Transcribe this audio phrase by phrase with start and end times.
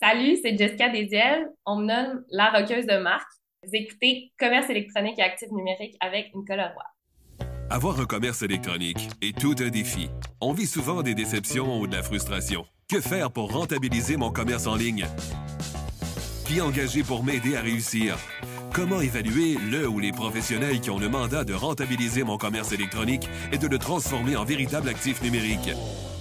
[0.00, 1.48] Salut, c'est Jessica Desiel.
[1.66, 3.26] On me nomme la roqueuse de marque.
[3.64, 6.84] Vous écoutez Commerce électronique et actifs numériques avec Nicolas Roy.
[7.68, 10.08] Avoir un commerce électronique est tout un défi.
[10.40, 12.64] On vit souvent des déceptions ou de la frustration.
[12.88, 15.04] Que faire pour rentabiliser mon commerce en ligne?
[16.46, 18.16] Qui engager pour m'aider à réussir?
[18.72, 23.28] Comment évaluer le ou les professionnels qui ont le mandat de rentabiliser mon commerce électronique
[23.50, 25.70] et de le transformer en véritable actif numérique?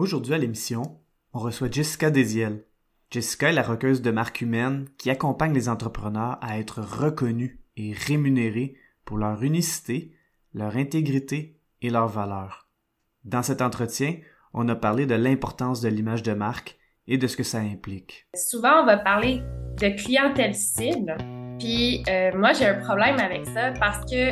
[0.00, 0.98] Aujourd'hui à l'émission,
[1.34, 2.64] on reçoit Jessica Desiel.
[3.10, 7.92] Jessica est la requeuse de marque humaine qui accompagne les entrepreneurs à être reconnus et
[7.92, 10.16] rémunérés pour leur unicité,
[10.54, 12.70] leur intégrité et leurs valeurs.
[13.24, 14.16] Dans cet entretien,
[14.54, 18.26] on a parlé de l'importance de l'image de marque et de ce que ça implique.
[18.34, 19.42] Souvent, on va parler
[19.82, 21.14] de clientèle cible.
[21.58, 24.30] Puis euh, moi, j'ai un problème avec ça parce que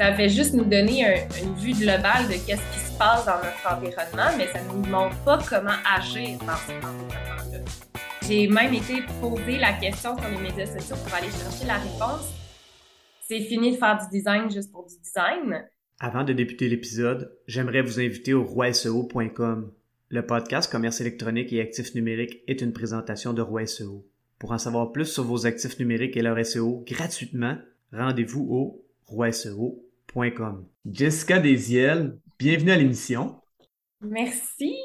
[0.00, 3.70] ça fait juste nous donner une vue globale de qu'est-ce qui se passe dans notre
[3.70, 7.60] environnement, mais ça ne nous montre pas comment agir dans cet environnement-là.
[8.26, 12.32] J'ai même été posé la question sur les médias sociaux pour aller chercher la réponse.
[13.28, 15.66] C'est fini de faire du design juste pour du design.
[15.98, 19.70] Avant de débuter l'épisode, j'aimerais vous inviter au roiseo.com.
[20.08, 24.06] Le podcast Commerce électronique et actifs numériques est une présentation de Roi SEO.
[24.38, 27.58] Pour en savoir plus sur vos actifs numériques et leur SEO gratuitement,
[27.92, 29.89] rendez-vous au roiseo.com.
[30.90, 33.40] Jessica Desiel, bienvenue à l'émission.
[34.00, 34.76] Merci.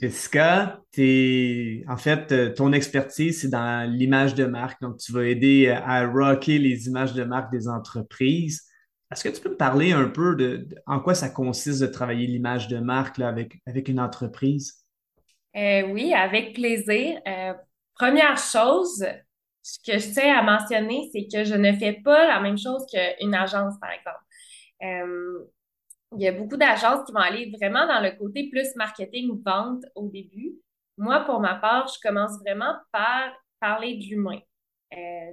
[0.00, 4.80] Jessica, es, en fait, euh, ton expertise, c'est dans l'image de marque.
[4.82, 8.68] Donc, tu vas aider à rocker les images de marque des entreprises.
[9.10, 12.28] Est-ce que tu peux me parler un peu de, en quoi ça consiste de travailler
[12.28, 14.84] l'image de marque avec, avec une entreprise?
[15.56, 17.20] Euh, oui, avec plaisir.
[17.26, 17.54] Euh,
[17.94, 19.04] première chose,
[19.62, 22.84] ce que je tiens à mentionner, c'est que je ne fais pas la même chose
[22.86, 24.24] qu'une agence, par exemple.
[24.82, 25.44] Euh,
[26.16, 29.84] il y a beaucoup d'agences qui vont aller vraiment dans le côté plus marketing, vente
[29.94, 30.54] au début.
[30.96, 34.40] Moi, pour ma part, je commence vraiment par parler de l'humain.
[34.92, 35.32] Euh,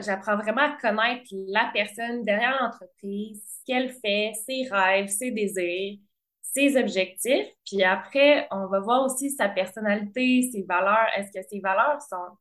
[0.00, 5.98] j'apprends vraiment à connaître la personne derrière l'entreprise, ce qu'elle fait, ses rêves, ses désirs,
[6.40, 7.48] ses objectifs.
[7.66, 11.08] Puis après, on va voir aussi sa personnalité, ses valeurs.
[11.16, 12.36] Est-ce que ses valeurs sont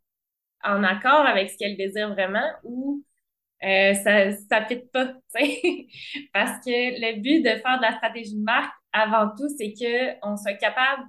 [0.63, 3.03] en accord avec ce qu'elle désire vraiment ou
[3.63, 5.13] euh, ça ça fit pas,
[6.33, 10.17] Parce que le but de faire de la stratégie de marque, avant tout, c'est que
[10.23, 11.03] on soit capable,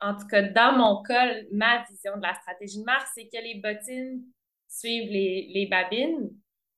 [0.00, 3.42] en tout cas dans mon cas, ma vision de la stratégie de marque, c'est que
[3.42, 4.22] les bottines
[4.68, 6.30] suivent les, les babines.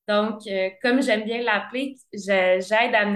[0.07, 3.09] Donc, euh, comme j'aime bien l'appeler, j'aide à,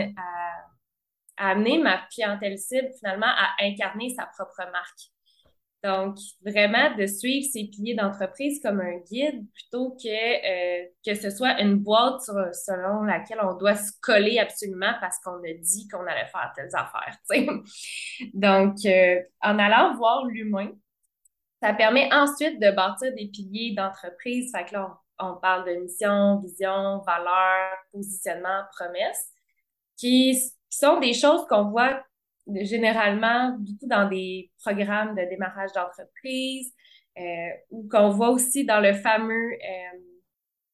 [1.36, 5.10] à, amener ma clientèle cible finalement à incarner sa propre marque.
[5.82, 11.30] Donc, vraiment de suivre ces piliers d'entreprise comme un guide plutôt que euh, que ce
[11.30, 16.06] soit une boîte selon laquelle on doit se coller absolument parce qu'on a dit qu'on
[16.06, 17.16] allait faire telles affaires.
[18.34, 20.70] Donc, euh, en allant voir l'humain,
[21.62, 24.50] ça permet ensuite de bâtir des piliers d'entreprise.
[24.54, 29.30] Fait que là, on, parle de mission, vision, valeur, positionnement, promesse,
[29.96, 30.38] qui,
[30.70, 32.02] qui sont des choses qu'on voit
[32.46, 36.72] généralement beaucoup dans des programmes de démarrage d'entreprise
[37.18, 39.98] euh, ou qu'on voit aussi dans le fameux, euh,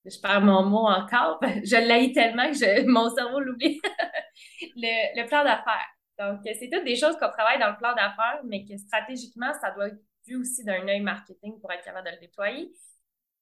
[0.04, 3.80] je perds mon mot encore, je l'ai tellement que mon cerveau l'oublie,
[4.76, 5.88] le, le, plan d'affaires.
[6.18, 9.70] Donc, c'est toutes des choses qu'on travaille dans le plan d'affaires, mais que stratégiquement, ça
[9.72, 12.72] doit être vu aussi d'un œil marketing pour être capable de le déployer.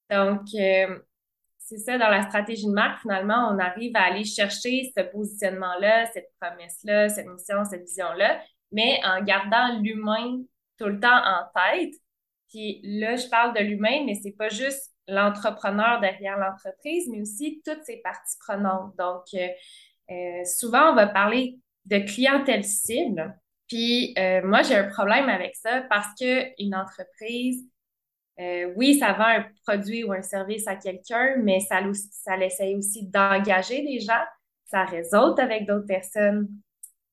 [0.09, 0.99] Donc, euh,
[1.65, 6.05] c'est ça, dans la stratégie de marque, finalement, on arrive à aller chercher ce positionnement-là,
[6.13, 8.39] cette promesse-là, cette mission, cette vision-là,
[8.71, 10.43] mais en gardant l'humain
[10.77, 11.95] tout le temps en tête.
[12.49, 17.61] Puis là, je parle de l'humain, mais c'est pas juste l'entrepreneur derrière l'entreprise, mais aussi
[17.65, 18.95] toutes ses parties prenantes.
[18.97, 19.47] Donc, euh,
[20.11, 23.35] euh, souvent, on va parler de clientèle cible.
[23.67, 27.67] Puis euh, moi, j'ai un problème avec ça parce que une entreprise,
[28.39, 31.81] euh, oui, ça vend un produit ou un service à quelqu'un, mais ça,
[32.41, 34.23] essaie aussi d'engager des gens,
[34.65, 36.49] ça réseaute avec d'autres personnes,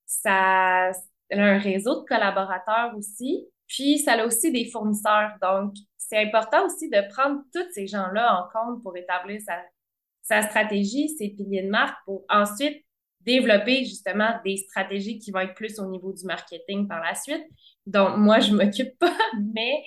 [0.04, 0.92] ça a
[1.30, 5.32] un réseau de collaborateurs aussi, puis ça a aussi des fournisseurs.
[5.40, 9.62] Donc, c'est important aussi de prendre tous ces gens-là en compte pour établir sa,
[10.22, 12.84] sa stratégie, ses piliers de marque, pour ensuite
[13.20, 17.44] développer justement des stratégies qui vont être plus au niveau du marketing par la suite,
[17.86, 19.84] dont moi, je m'occupe pas, mais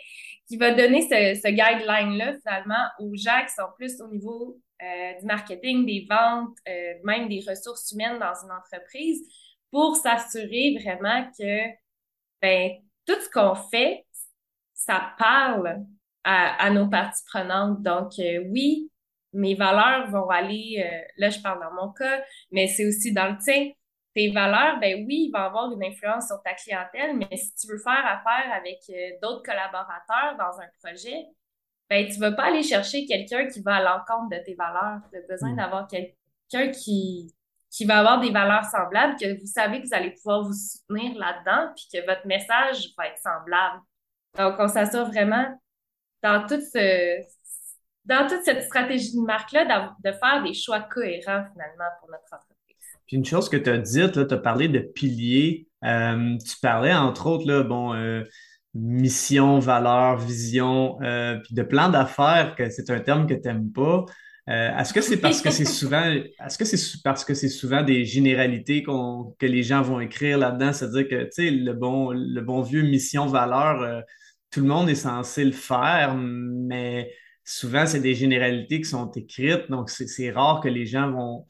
[0.47, 5.19] qui va donner ce, ce guideline-là finalement aux gens qui sont plus au niveau euh,
[5.19, 9.21] du marketing, des ventes, euh, même des ressources humaines dans une entreprise
[9.71, 11.69] pour s'assurer vraiment que
[12.42, 12.71] ben,
[13.06, 14.06] tout ce qu'on fait,
[14.74, 15.86] ça parle
[16.25, 17.81] à, nos parties prenantes.
[17.83, 18.91] Donc, euh, oui,
[19.31, 20.83] mes valeurs vont aller,
[21.18, 22.21] là, je parle dans mon cas,
[22.51, 23.71] mais c'est aussi dans le tien.
[24.15, 27.67] Tes valeurs, ben oui, il va avoir une influence sur ta clientèle, mais si tu
[27.67, 28.79] veux faire affaire avec
[29.21, 31.25] d'autres collaborateurs dans un projet,
[31.89, 35.01] ben, tu vas pas aller chercher quelqu'un qui va à l'encontre de tes valeurs.
[35.12, 35.56] Tu as besoin mm.
[35.57, 37.33] d'avoir quelqu'un qui,
[37.69, 41.17] qui va avoir des valeurs semblables, que vous savez que vous allez pouvoir vous soutenir
[41.17, 43.81] là-dedans, puis que votre message va être semblable.
[44.38, 45.45] Donc, on s'assure vraiment
[46.23, 47.21] dans toute, ce,
[48.06, 52.54] dans toute cette stratégie de marque-là de faire des choix cohérents finalement pour notre entreprise.
[53.07, 55.67] Puis une chose que tu as dite, tu as parlé de piliers.
[55.83, 58.23] Euh, tu parlais entre autres, bon, euh,
[58.73, 63.71] mission, valeur, vision, euh, puis de plan d'affaires, que c'est un terme que tu n'aimes
[63.71, 64.05] pas.
[64.47, 68.05] Est-ce que c'est parce que c'est souvent, est-ce que c'est parce que c'est souvent des
[68.05, 72.61] généralités que les gens vont écrire là-dedans, c'est-à-dire que tu sais le bon, le bon
[72.61, 74.03] vieux mission valeur,
[74.51, 77.11] tout le monde est censé le faire, mais
[77.43, 81.47] souvent c'est des généralités qui sont écrites, donc c'est rare que les gens vont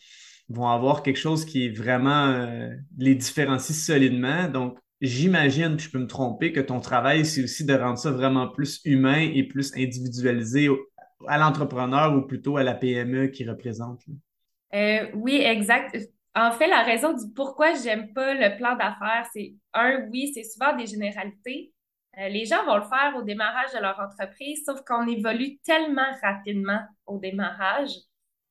[0.49, 4.47] vont avoir quelque chose qui est vraiment les différencie solidement.
[4.47, 8.47] Donc j'imagine, je peux me tromper, que ton travail, c'est aussi de rendre ça vraiment
[8.47, 10.69] plus humain et plus individualisé
[11.27, 14.01] à l'entrepreneur ou plutôt à la PME qui représente.
[14.73, 15.97] Euh, oui, exact.
[16.35, 20.43] En fait, la raison du pourquoi j'aime pas le plan d'affaires, c'est un, oui, c'est
[20.43, 21.71] souvent des généralités.
[22.17, 26.11] Euh, les gens vont le faire au démarrage de leur entreprise, sauf qu'on évolue tellement
[26.21, 27.91] rapidement au démarrage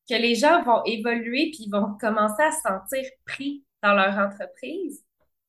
[0.08, 5.04] que les gens vont évoluer puis vont commencer à se sentir pris dans leur entreprise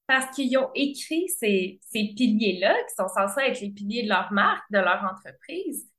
[0.08, 4.32] parce qu'ils ont écrit ces, ces piliers-là, qui sont censés être les piliers de leur
[4.32, 5.90] marque, de leur entreprise.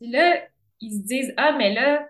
[0.00, 0.42] Puis là,
[0.80, 2.06] ils se disent, ah, mais là,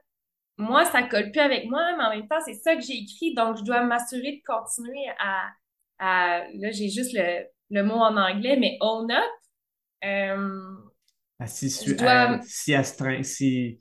[0.56, 3.34] moi, ça colle plus avec moi, mais en même temps, c'est ça que j'ai écrit,
[3.34, 5.48] donc je dois m'assurer de continuer à,
[5.98, 9.22] à là, j'ai juste le, le, mot en anglais, mais own up.
[10.04, 10.74] Euh,
[11.38, 12.40] à si, dois...
[12.42, 13.78] si astreint, si,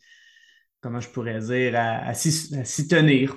[0.84, 3.36] comment je pourrais dire, à, s'y tenir.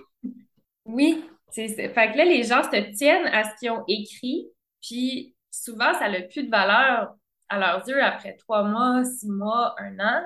[0.84, 4.48] Oui, fait que là, les gens se tiennent à ce qu'ils ont écrit,
[4.82, 7.14] puis souvent, ça n'a plus de valeur
[7.48, 10.22] à leurs yeux après trois mois, six mois, un an.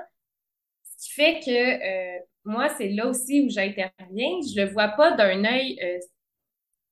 [0.83, 3.91] Ce qui fait que euh, moi, c'est là aussi où j'interviens.
[4.09, 5.79] Je le vois pas d'un œil.
[5.83, 5.99] Euh,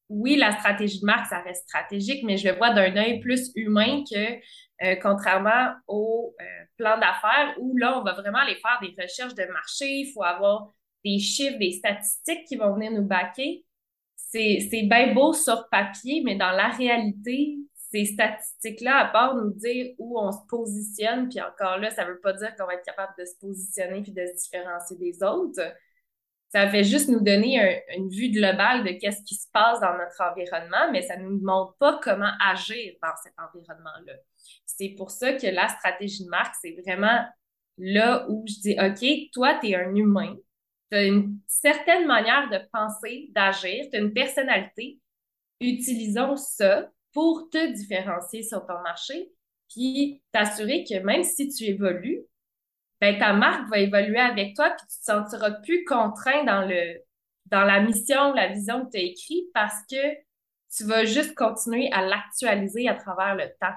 [0.10, 3.52] oui, la stratégie de marque, ça reste stratégique, mais je le vois d'un œil plus
[3.56, 4.40] humain que
[4.84, 6.36] euh, contrairement au
[6.78, 9.86] plan d'affaires où là, on va vraiment aller faire des recherches de marché.
[9.86, 10.72] Il faut avoir
[11.04, 13.66] des chiffres, des statistiques qui vont venir nous baquer
[14.32, 17.58] c'est bien beau sur papier, mais dans la réalité,
[17.92, 22.12] ces statistiques-là, à part nous dire où on se positionne, puis encore là, ça ne
[22.12, 25.24] veut pas dire qu'on va être capable de se positionner puis de se différencier des
[25.24, 25.62] autres.
[26.52, 30.20] Ça fait juste nous donner une vue globale de qu'est-ce qui se passe dans notre
[30.20, 34.14] environnement, mais ça ne nous montre pas comment agir dans cet environnement-là.
[34.66, 37.24] C'est pour ça que la stratégie de marque, c'est vraiment
[37.78, 40.36] là où je dis, OK, toi, tu es un humain,
[40.92, 45.00] tu as une certaine manière de penser, d'agir, tu as une personnalité.
[45.62, 49.32] Utilisons ça pour te différencier sur ton marché,
[49.70, 52.22] puis t'assurer que même si tu évolues,
[53.02, 57.00] ben, ta marque va évoluer avec toi, puis tu te sentiras plus contraint dans le
[57.46, 60.14] dans la mission, la vision que tu as écrite parce que
[60.76, 63.76] tu vas juste continuer à l'actualiser à travers le temps.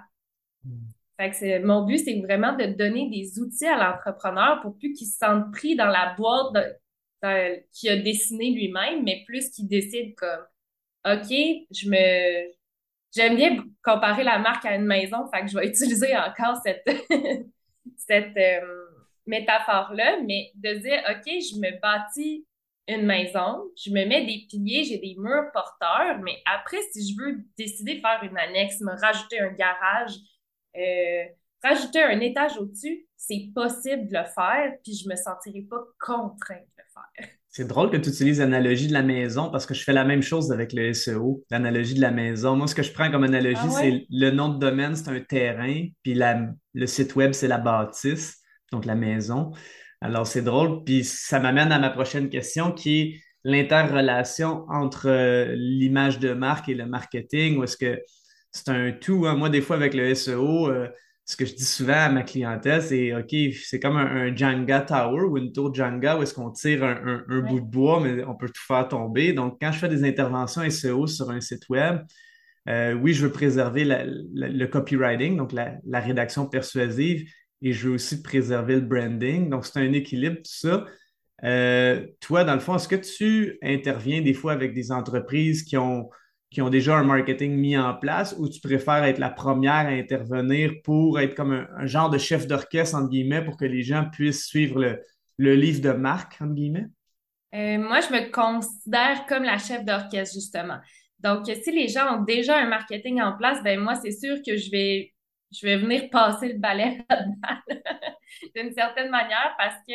[0.64, 0.92] Hmm.
[1.18, 4.92] Fait que c'est, mon but, c'est vraiment de donner des outils à l'entrepreneur pour plus
[4.92, 9.64] qu'il se sente pris dans la boîte de, qui a dessiné lui-même, mais plus qui
[9.66, 10.44] décide comme
[11.04, 12.52] OK, je me
[13.14, 16.84] j'aime bien comparer la marque à une maison, fait que je vais utiliser encore cette
[17.96, 18.81] cette euh,
[19.26, 22.46] métaphore-là, mais de dire OK, je me bâtis
[22.88, 27.20] une maison, je me mets des piliers, j'ai des murs porteurs, mais après, si je
[27.20, 30.14] veux décider de faire une annexe, me rajouter un garage,
[30.76, 31.24] euh,
[31.62, 36.66] rajouter un étage au-dessus, c'est possible de le faire, puis je me sentirai pas contrainte
[36.76, 37.28] de le faire.
[37.54, 40.22] C'est drôle que tu utilises l'analogie de la maison parce que je fais la même
[40.22, 42.56] chose avec le SEO, l'analogie de la maison.
[42.56, 45.20] Moi, ce que je prends comme analogie, ah c'est le nom de domaine, c'est un
[45.20, 46.18] terrain, puis
[46.72, 48.41] le site web, c'est la bâtisse,
[48.72, 49.52] donc la maison.
[50.00, 55.54] Alors, c'est drôle, puis ça m'amène à ma prochaine question qui est l'interrelation entre euh,
[55.56, 58.00] l'image de marque et le marketing, ou est-ce que
[58.50, 59.26] c'est un tout?
[59.26, 59.36] Hein?
[59.36, 60.88] Moi, des fois, avec le SEO, euh,
[61.24, 65.22] ce que je dis souvent à ma clientèle, c'est OK, c'est comme un, Jenga Tower
[65.22, 68.48] ou une tour Jenga où est-ce qu'on tire un, bout de bois, mais on peut
[68.48, 69.32] tout faire tomber.
[69.32, 72.00] Donc, quand je fais des interventions SEO sur un site web,
[72.68, 77.28] euh, oui, je veux préserver le copywriting, donc la, rédaction persuasive,
[77.62, 79.48] et je veux aussi préserver le branding.
[79.48, 80.84] Donc, c'est un équilibre, tout ça.
[81.44, 85.76] Euh, toi, dans le fond, est-ce que tu interviens des fois avec des entreprises qui
[85.76, 86.10] ont
[86.52, 89.88] qui ont déjà un marketing mis en place ou tu préfères être la première à
[89.88, 94.04] intervenir pour être comme un, genre de chef d'orchestre, entre guillemets, pour que les gens
[94.12, 94.98] puissent suivre
[95.38, 96.88] le, livre de marque, entre guillemets?
[97.54, 100.76] Euh, moi, je me considère comme la chef d'orchestre, justement.
[101.20, 104.56] Donc, si les gens ont déjà un marketing en place, ben moi, c'est sûr que
[104.56, 105.11] je vais,
[105.52, 107.04] je vais venir passer le balai
[108.56, 109.94] d'une certaine manière parce que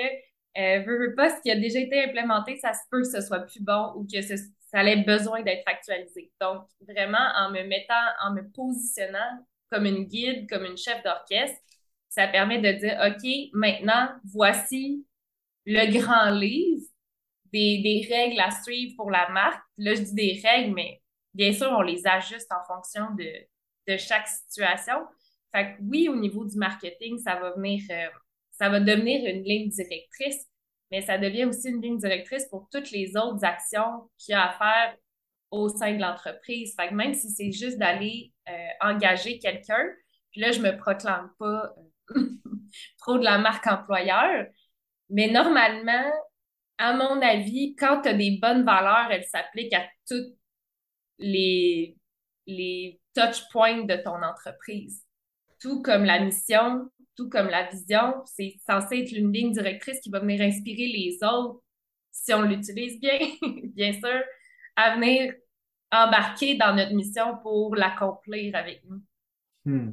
[0.57, 3.41] euh, veux, pas, ce qui a déjà été implémenté, ça se peut que ce soit
[3.41, 4.35] plus bon ou que ça
[4.73, 6.31] allait besoin d'être actualisé.
[6.41, 11.59] Donc, vraiment, en me mettant, en me positionnant comme une guide, comme une chef d'orchestre,
[12.09, 15.05] ça permet de dire, OK, maintenant, voici
[15.65, 16.87] le grand livre
[17.53, 19.61] des, des, règles à suivre pour la marque.
[19.77, 21.01] Là, je dis des règles, mais
[21.33, 23.29] bien sûr, on les ajuste en fonction de,
[23.87, 25.05] de chaque situation.
[25.57, 28.09] Fait que oui, au niveau du marketing, ça va venir, euh,
[28.51, 30.45] ça va devenir une ligne directrice,
[30.91, 34.49] mais ça devient aussi une ligne directrice pour toutes les autres actions qu'il y a
[34.49, 34.95] à faire
[35.49, 36.75] au sein de l'entreprise.
[36.91, 39.83] Même si c'est juste d'aller euh, engager quelqu'un,
[40.31, 41.73] puis là, je me proclame pas
[42.15, 42.19] euh,
[42.99, 44.45] trop de la marque employeur,
[45.09, 46.11] mais normalement,
[46.77, 50.37] à mon avis, quand tu as des bonnes valeurs, elles s'appliquent à toutes
[51.17, 51.97] les,
[52.45, 55.06] les touch points de ton entreprise.
[55.59, 60.09] Tout comme la mission, tout comme la vision, c'est censé être une ligne directrice qui
[60.09, 61.61] va venir inspirer les autres,
[62.11, 63.19] si on l'utilise bien,
[63.75, 64.21] bien sûr,
[64.75, 65.33] à venir
[65.91, 69.01] embarquer dans notre mission pour l'accomplir avec nous.
[69.65, 69.91] Hmm.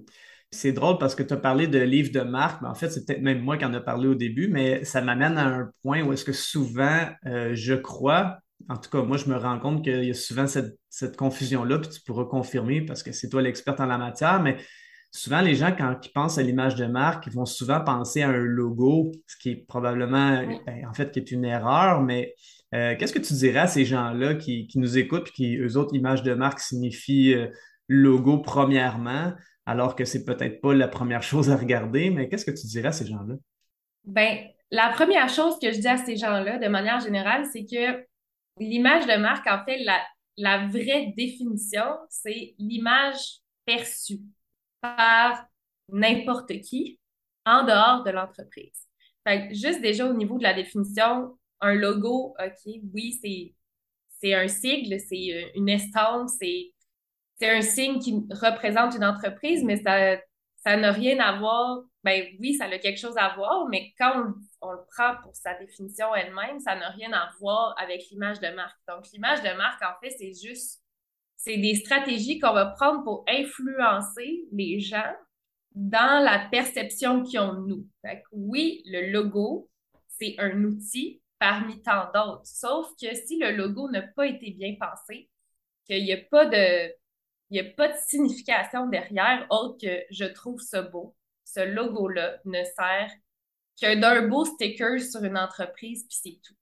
[0.50, 3.04] C'est drôle parce que tu as parlé de livres de marque, mais en fait, c'est
[3.04, 6.02] peut-être même moi qui en ai parlé au début, mais ça m'amène à un point
[6.02, 9.82] où est-ce que souvent, euh, je crois, en tout cas, moi, je me rends compte
[9.82, 13.42] qu'il y a souvent cette, cette confusion-là, puis tu pourras confirmer parce que c'est toi
[13.42, 14.58] l'experte en la matière, mais
[15.14, 18.30] souvent, les gens, quand ils pensent à l'image de marque, ils vont souvent penser à
[18.30, 22.34] un logo, ce qui est probablement, ben, en fait, qui est une erreur, mais
[22.74, 25.94] euh, qu'est-ce que tu dirais à ces gens-là qui, nous écoutent et qui, eux autres,
[25.94, 27.46] image de marque signifie euh,
[27.86, 29.32] logo premièrement,
[29.66, 32.88] alors que c'est peut-être pas la première chose à regarder, mais qu'est-ce que tu dirais
[32.88, 33.36] à ces gens-là?
[34.02, 34.38] Ben,
[34.72, 38.04] la première chose que je dis à ces gens-là, de manière générale, c'est que
[38.58, 40.00] l'image de marque, en fait, la,
[40.36, 44.18] la vraie définition, c'est l'image perçue
[44.84, 45.46] par
[45.88, 47.00] n'importe qui
[47.46, 48.86] en dehors de l'entreprise.
[49.50, 53.54] juste déjà au niveau de la définition, un logo, OK, oui, c'est,
[54.20, 56.72] c'est un sigle, c'est euh, une estampe, c'est,
[57.42, 60.16] un signe qui représente une entreprise, mais ça,
[60.56, 61.82] ça n'a rien à voir.
[62.02, 65.54] Ben oui, ça a quelque chose à voir, mais quand on le prend pour sa
[65.54, 68.78] définition elle-même, ça n'a rien à voir avec l'image de marque.
[68.88, 70.83] Donc, l'image de marque, en fait, c'est juste
[71.36, 75.12] c'est des stratégies qu'on va prendre pour influencer les gens
[75.74, 77.88] dans la perception qu'ils ont de nous.
[78.32, 79.68] oui, le logo,
[80.08, 82.46] c'est un outil parmi tant d'autres.
[82.46, 85.28] Sauf que si le logo n'a pas été bien pensé,
[85.86, 86.92] qu'il n'y a pas de
[87.50, 91.14] il a pas de signification derrière autre que je trouve ça beau.
[91.44, 93.12] Ce logo-là ne sert
[93.80, 96.54] que d'un beau sticker sur une entreprise, puis c'est tout.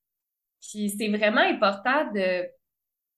[0.61, 2.47] Puis c'est vraiment important de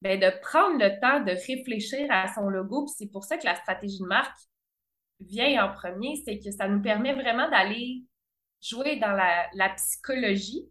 [0.02, 2.84] ben, de prendre le temps de réfléchir à son logo.
[2.84, 4.38] Puis c'est pour ça que la stratégie de marque
[5.20, 8.02] vient en premier, c'est que ça nous permet vraiment d'aller
[8.62, 10.70] jouer dans la, la, psychologie,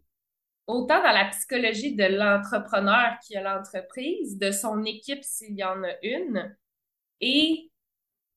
[0.66, 5.82] autant dans la psychologie de l'entrepreneur qui a l'entreprise, de son équipe s'il y en
[5.82, 6.56] a une,
[7.20, 7.70] et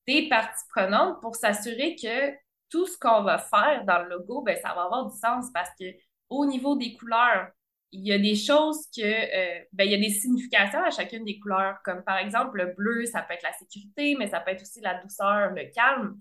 [0.08, 2.34] des parties prenantes pour s'assurer que
[2.70, 5.70] tout ce qu'on va faire dans le logo, ben, ça va avoir du sens parce
[5.80, 5.86] que
[6.30, 7.50] au niveau des couleurs,
[7.92, 11.24] il y a des choses que, euh, ben, il y a des significations à chacune
[11.24, 14.52] des couleurs, comme par exemple le bleu, ça peut être la sécurité, mais ça peut
[14.52, 16.20] être aussi la douceur, le calme.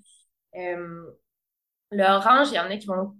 [0.54, 1.10] Euh,
[1.90, 3.16] l'orange, il y en a qui vont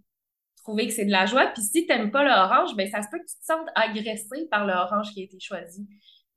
[0.56, 1.46] trouver que c'est de la joie.
[1.46, 4.48] Puis si tu n'aimes pas l'orange, ben, ça se peut que tu te sentes agressé
[4.50, 5.86] par l'orange qui a été choisi.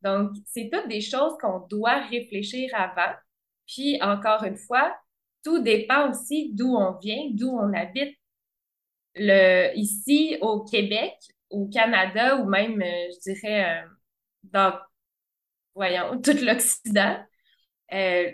[0.01, 3.13] Donc, c'est toutes des choses qu'on doit réfléchir avant.
[3.67, 4.95] Puis, encore une fois,
[5.43, 8.15] tout dépend aussi d'où on vient, d'où on habite.
[9.15, 11.13] Le, ici, au Québec,
[11.49, 13.87] au Canada ou même, euh, je dirais, euh,
[14.43, 14.79] dans,
[15.75, 17.17] voyons, tout l'Occident,
[17.93, 18.31] euh,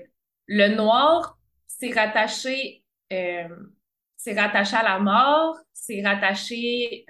[0.48, 7.06] le noir, c'est rattaché, c'est rattaché à la mort, c'est rattaché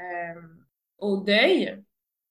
[0.97, 1.81] au deuil.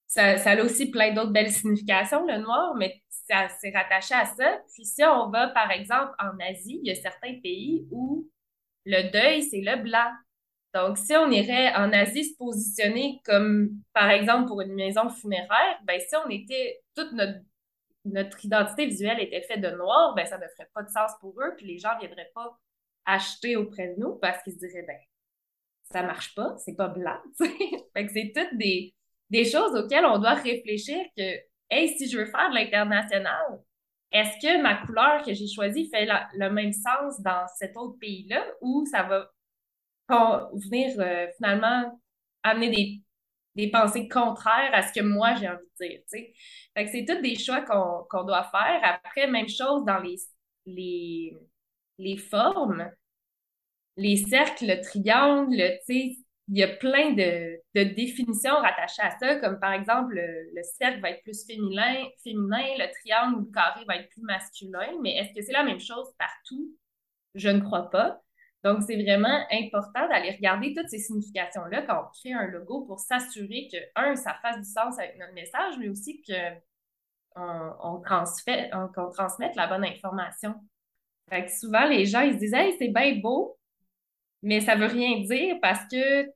[0.06, 4.26] Ça, ça, a aussi plein d'autres belles significations, le noir, mais ça c'est rattaché à
[4.26, 4.60] ça.
[4.72, 8.28] Puis si on va, par exemple, en Asie, il y a certains pays où
[8.84, 10.10] le deuil, c'est le blanc.
[10.74, 15.78] Donc, si on irait en Asie se positionner comme, par exemple, pour une maison funéraire,
[15.84, 17.38] ben, si on était, toute notre,
[18.04, 21.40] notre identité visuelle était faite de noir, ben, ça ne ferait pas de sens pour
[21.40, 22.58] eux, puis les gens ne viendraient pas
[23.06, 24.98] acheter auprès de nous parce qu'ils se diraient, ben,
[25.92, 28.92] ça marche pas, c'est pas blanc, fait que c'est toutes des,
[29.30, 31.38] des choses auxquelles on doit réfléchir que,
[31.70, 33.60] hey, si je veux faire de l'international,
[34.10, 38.44] est-ce que ma couleur que j'ai choisie fait le même sens dans cet autre pays-là
[38.60, 39.30] ou ça va
[40.08, 42.00] venir euh, finalement
[42.42, 43.02] amener des,
[43.54, 46.00] des, pensées contraires à ce que moi j'ai envie de dire.
[46.10, 48.80] Fait que c'est tous des choix qu'on doit faire.
[48.82, 50.16] Après, même chose dans les,
[50.66, 51.36] les,
[51.98, 52.90] les formes,
[53.96, 55.78] les cercles, le triangle,
[56.48, 61.00] il y a plein de, de, définitions rattachées à ça, comme par exemple, le, cercle
[61.00, 65.16] va être plus féminin, féminin, le triangle ou le carré va être plus masculin, mais
[65.16, 66.76] est-ce que c'est la même chose partout?
[67.34, 68.23] Je ne crois pas.
[68.64, 72.98] Donc, c'est vraiment important d'aller regarder toutes ces significations-là quand on crée un logo pour
[72.98, 79.54] s'assurer que, un, ça fasse du sens avec notre message, mais aussi qu'on on, transmette
[79.54, 80.54] la bonne information.
[81.28, 83.58] Fait que souvent, les gens, ils se disent, hey, c'est bien beau,
[84.42, 86.26] mais ça veut rien dire parce que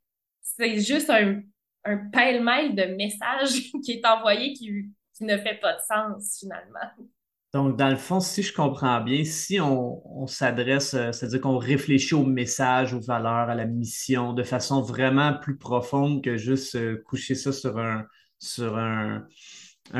[0.42, 1.40] c'est juste un,
[1.84, 7.08] un pêle-mêle de messages qui est envoyé qui, qui ne fait pas de sens finalement.
[7.54, 12.14] Donc, dans le fond, si je comprends bien, si on, s'adresse, euh, c'est-à-dire qu'on réfléchit
[12.14, 17.02] au message, aux valeurs, à la mission de façon vraiment plus profonde que juste euh,
[17.06, 18.04] coucher ça sur un,
[18.38, 19.26] sur un,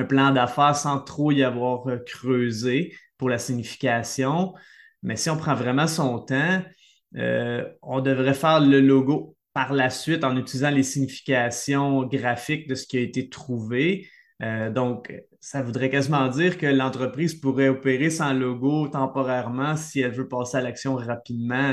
[0.09, 4.53] plan d'affaires sans trop y avoir euh, creusé pour la signification.
[5.03, 6.63] Mais si on prend vraiment son temps,
[7.15, 12.87] on devrait faire le logo par la suite en utilisant les significations graphiques de ce
[12.87, 14.07] qui a été trouvé
[14.41, 20.13] euh, donc, ça voudrait quasiment dire que l'entreprise pourrait opérer sans logo temporairement si elle
[20.13, 21.73] veut passer à l'action rapidement,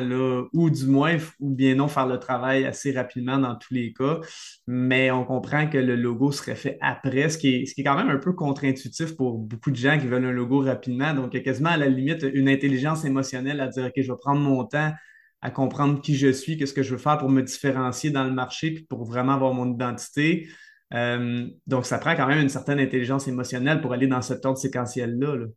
[0.54, 4.20] ou du moins, ou bien non, faire le travail assez rapidement dans tous les cas.
[4.66, 7.84] Mais on comprend que le logo serait fait après, ce qui est, ce qui est
[7.84, 11.14] quand même un peu contre-intuitif pour beaucoup de gens qui veulent un logo rapidement.
[11.14, 14.12] Donc, il y a quasiment à la limite une intelligence émotionnelle à dire, OK, je
[14.12, 14.92] vais prendre mon temps
[15.42, 18.32] à comprendre qui je suis, qu'est-ce que je veux faire pour me différencier dans le
[18.32, 20.48] marché, puis pour vraiment avoir mon identité.
[20.94, 24.58] Euh, donc, ça prend quand même une certaine intelligence émotionnelle pour aller dans cet ordre
[24.58, 25.48] séquentiel-là.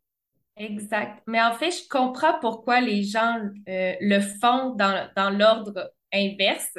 [0.57, 1.23] Exact.
[1.27, 3.39] Mais en fait, je comprends pourquoi les gens
[3.69, 6.75] euh, le font dans, dans l'ordre inverse.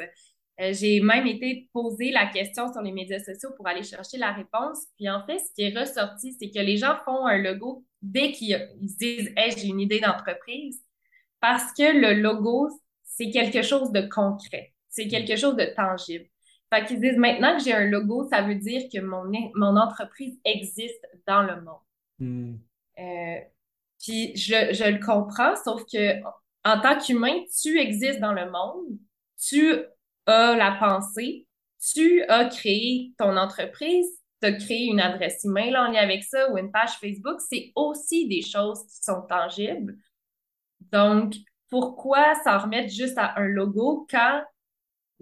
[0.60, 4.32] Euh, j'ai même été posé la question sur les médias sociaux pour aller chercher la
[4.32, 4.84] réponse.
[4.96, 8.32] Puis en fait, ce qui est ressorti, c'est que les gens font un logo dès
[8.32, 10.82] qu'ils se disent Hey, j'ai une idée d'entreprise.
[11.40, 12.68] Parce que le logo,
[13.04, 14.74] c'est quelque chose de concret.
[14.90, 16.26] C'est quelque chose de tangible.
[16.72, 20.38] Fait qu'ils disent maintenant que j'ai un logo, ça veut dire que mon, mon entreprise
[20.44, 21.80] existe dans le monde.
[22.18, 22.56] Hmm.
[22.98, 23.40] Euh,
[23.98, 26.20] puis je, je, le comprends, sauf que
[26.64, 28.98] en tant qu'humain, tu existes dans le monde,
[29.38, 29.74] tu
[30.26, 31.46] as la pensée,
[31.92, 34.06] tu as créé ton entreprise,
[34.40, 37.72] tu as créé une adresse email en lien avec ça ou une page Facebook, c'est
[37.74, 39.96] aussi des choses qui sont tangibles.
[40.92, 41.34] Donc,
[41.68, 44.42] pourquoi s'en remettre juste à un logo quand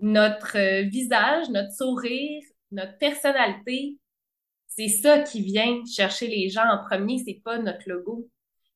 [0.01, 3.99] notre euh, visage, notre sourire, notre personnalité,
[4.67, 8.29] c'est ça qui vient chercher les gens en premier, c'est pas notre logo.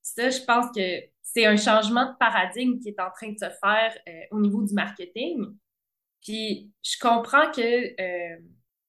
[0.02, 3.50] Ça, je pense que c'est un changement de paradigme qui est en train de se
[3.60, 5.46] faire euh, au niveau du marketing.
[6.22, 7.60] Puis je comprends que
[8.00, 8.36] euh,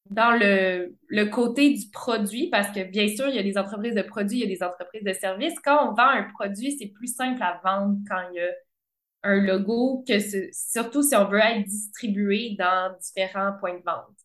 [0.09, 3.95] dans le, le côté du produit, parce que bien sûr, il y a des entreprises
[3.95, 5.59] de produits, il y a des entreprises de services.
[5.63, 8.51] Quand on vend un produit, c'est plus simple à vendre quand il y a
[9.23, 10.19] un logo, que
[10.51, 14.17] surtout si on veut être distribué dans différents points de vente.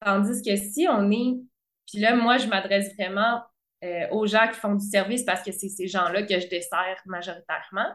[0.00, 1.40] Tandis que si on est,
[1.86, 3.42] puis là, moi, je m'adresse vraiment
[3.84, 7.00] euh, aux gens qui font du service parce que c'est ces gens-là que je dessert
[7.06, 7.92] majoritairement.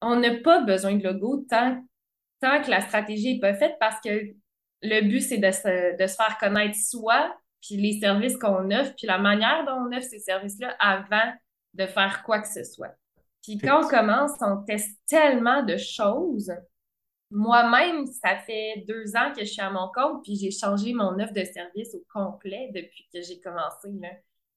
[0.00, 1.82] On n'a pas besoin de logo tant,
[2.40, 4.34] tant que la stratégie n'est pas faite parce que
[4.82, 8.94] le but, c'est de se, de se faire connaître soi, puis les services qu'on offre,
[8.96, 11.32] puis la manière dont on offre ces services-là avant
[11.72, 12.94] de faire quoi que ce soit.
[13.44, 16.50] Puis quand on commence, on teste tellement de choses.
[17.30, 21.18] Moi-même, ça fait deux ans que je suis à mon compte, puis j'ai changé mon
[21.18, 23.90] offre de service au complet depuis que j'ai commencé.
[24.00, 24.08] Là.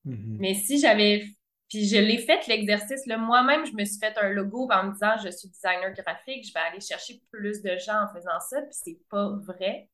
[0.06, 0.38] Mm-hmm.
[0.40, 1.26] Mais si j'avais.
[1.70, 3.06] Puis je l'ai fait l'exercice.
[3.08, 6.54] Moi-même, je me suis fait un logo en me disant je suis designer graphique, je
[6.54, 9.90] vais aller chercher plus de gens en faisant ça, puis c'est pas vrai.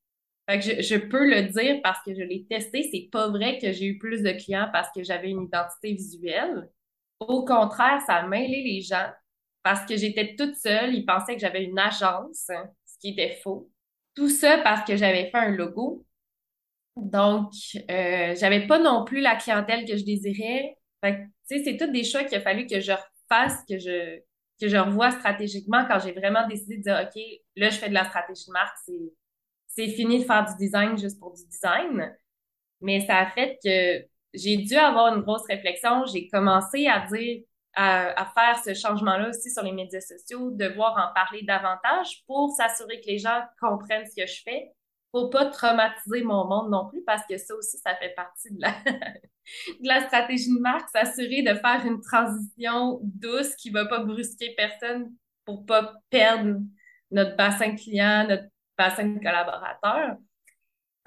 [0.48, 3.58] Fait que je, je, peux le dire parce que je l'ai testé, c'est pas vrai
[3.58, 6.70] que j'ai eu plus de clients parce que j'avais une identité visuelle.
[7.28, 9.10] Au contraire, ça a mêlé les gens
[9.64, 10.94] parce que j'étais toute seule.
[10.94, 12.48] Ils pensaient que j'avais une agence,
[12.86, 13.70] ce qui était faux.
[14.16, 16.06] Tout ça parce que j'avais fait un logo.
[16.96, 17.52] Donc,
[17.90, 20.78] euh, j'avais pas non plus la clientèle que je désirais.
[21.44, 24.20] c'est toutes des choix qu'il a fallu que je refasse, que je,
[24.62, 27.22] que je stratégiquement quand j'ai vraiment décidé de dire, OK,
[27.56, 29.14] là, je fais de la stratégie de marque, c'est,
[29.68, 32.16] c'est fini de faire du design juste pour du design.
[32.82, 36.06] Mais ça a fait que j'ai dû avoir une grosse réflexion.
[36.06, 37.44] J'ai commencé à dire,
[37.76, 43.00] à, faire ce changement-là aussi sur les médias sociaux, devoir en parler davantage pour s'assurer
[43.02, 44.72] que les gens comprennent ce que je fais,
[45.12, 48.62] pour pas traumatiser mon monde non plus, parce que ça aussi, ça fait partie de
[48.62, 54.00] la, de la stratégie de marque, s'assurer de faire une transition douce qui va pas
[54.00, 55.12] brusquer personne
[55.46, 56.60] pour pas perdre
[57.12, 58.46] notre bassin client, notre
[58.78, 60.18] bassin de collaborateurs.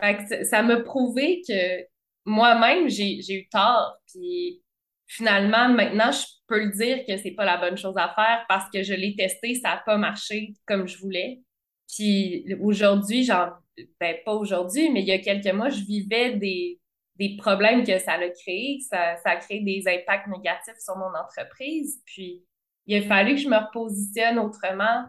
[0.00, 1.84] Fait ça m'a prouvé que
[2.26, 3.96] moi-même, j'ai eu tort.
[4.06, 4.62] Puis
[5.06, 8.68] finalement, maintenant, je peux le dire que c'est pas la bonne chose à faire parce
[8.70, 11.40] que je l'ai testé, ça n'a pas marché comme je voulais.
[11.88, 13.56] Puis aujourd'hui, genre,
[14.00, 16.80] ben pas aujourd'hui, mais il y a quelques mois, je vivais des,
[17.14, 21.14] des problèmes que ça a créé, ça, ça a créé des impacts négatifs sur mon
[21.16, 22.02] entreprise.
[22.04, 22.44] Puis
[22.86, 25.06] il a fallu que je me repositionne autrement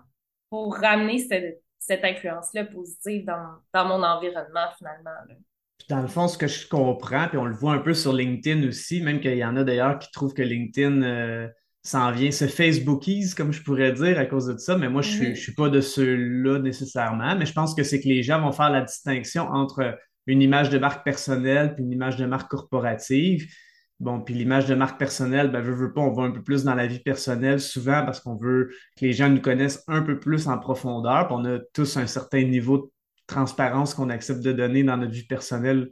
[0.49, 5.09] pour ramener cette, cette influence-là positive dans, dans mon environnement finalement.
[5.27, 5.35] Là
[5.89, 8.67] dans le fond, ce que je comprends, puis on le voit un peu sur LinkedIn
[8.67, 11.47] aussi, même qu'il y en a d'ailleurs qui trouvent que LinkedIn euh,
[11.81, 15.11] s'en vient, se Facebookise, comme je pourrais dire, à cause de ça, mais moi, je
[15.11, 18.23] ne suis, je suis pas de ceux-là nécessairement, mais je pense que c'est que les
[18.23, 22.25] gens vont faire la distinction entre une image de marque personnelle puis une image de
[22.25, 23.49] marque corporative.
[23.99, 26.63] Bon, puis l'image de marque personnelle, ben, veut, veut pas, on va un peu plus
[26.63, 30.19] dans la vie personnelle souvent parce qu'on veut que les gens nous connaissent un peu
[30.19, 31.27] plus en profondeur.
[31.27, 32.91] Puis on a tous un certain niveau de
[33.27, 35.91] transparence qu'on accepte de donner dans notre vie personnelle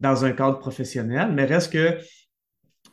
[0.00, 1.32] dans un cadre professionnel.
[1.32, 1.98] Mais reste que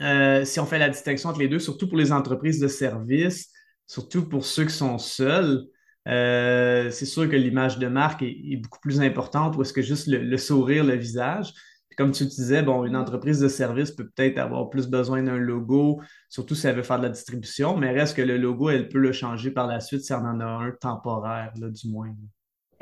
[0.02, 3.52] euh, si on fait la distinction entre les deux, surtout pour les entreprises de services,
[3.88, 5.64] surtout pour ceux qui sont seuls,
[6.08, 10.08] euh, c'est sûr que l'image de marque est, beaucoup plus importante ou est-ce que juste
[10.08, 11.54] le, sourire, le visage.
[11.96, 16.02] comme tu disais, bon, une entreprise de service peut peut-être avoir plus besoin d'un logo,
[16.28, 18.98] surtout si elle veut faire de la distribution, mais reste que le logo, elle peut
[18.98, 22.14] le changer par la suite si elle en a un temporaire, là, du moins.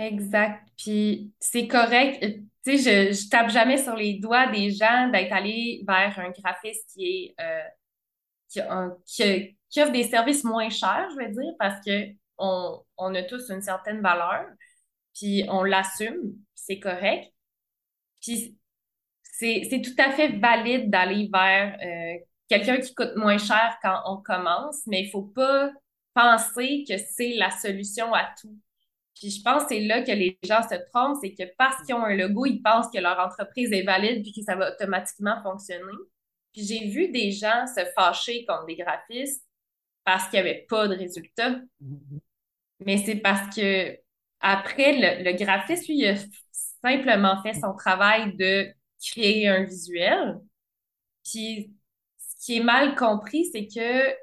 [0.01, 0.67] Exact.
[0.77, 2.23] Puis c'est correct.
[2.65, 6.31] Tu sais, je, je tape jamais sur les doigts des gens d'être allé vers un
[6.31, 7.69] graphiste qui est euh,
[9.05, 13.23] qui, qui, offre des services moins chers, je vais dire, parce que on, on a
[13.23, 14.45] tous une certaine valeur,
[15.15, 17.31] puis on l'assume, c'est correct.
[18.21, 18.57] Puis
[19.23, 24.17] c'est tout à fait valide d'aller vers euh, quelqu'un qui coûte moins cher quand on
[24.17, 25.71] commence, mais il faut pas
[26.13, 28.55] penser que c'est la solution à tout.
[29.21, 31.93] Puis je pense que c'est là que les gens se trompent, c'est que parce qu'ils
[31.93, 35.39] ont un logo, ils pensent que leur entreprise est valide puis que ça va automatiquement
[35.43, 35.93] fonctionner.
[36.51, 39.45] Puis j'ai vu des gens se fâcher contre des graphistes
[40.03, 41.59] parce qu'il n'y avait pas de résultats.
[42.83, 43.95] Mais c'est parce que
[44.39, 46.15] après, le, graphiste, lui, il a
[46.81, 50.39] simplement fait son travail de créer un visuel.
[51.23, 51.71] Puis
[52.17, 54.15] ce qui est mal compris, c'est que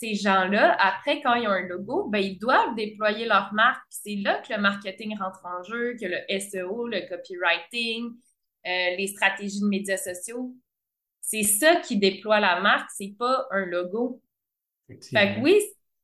[0.00, 3.82] ces gens-là, après, quand ils ont un logo, ben, ils doivent déployer leur marque.
[3.90, 8.12] C'est là que le marketing rentre en jeu, que le SEO, le copywriting,
[8.66, 10.54] euh, les stratégies de médias sociaux.
[11.20, 14.22] C'est ça qui déploie la marque, c'est pas un logo.
[14.88, 15.60] Fait que oui,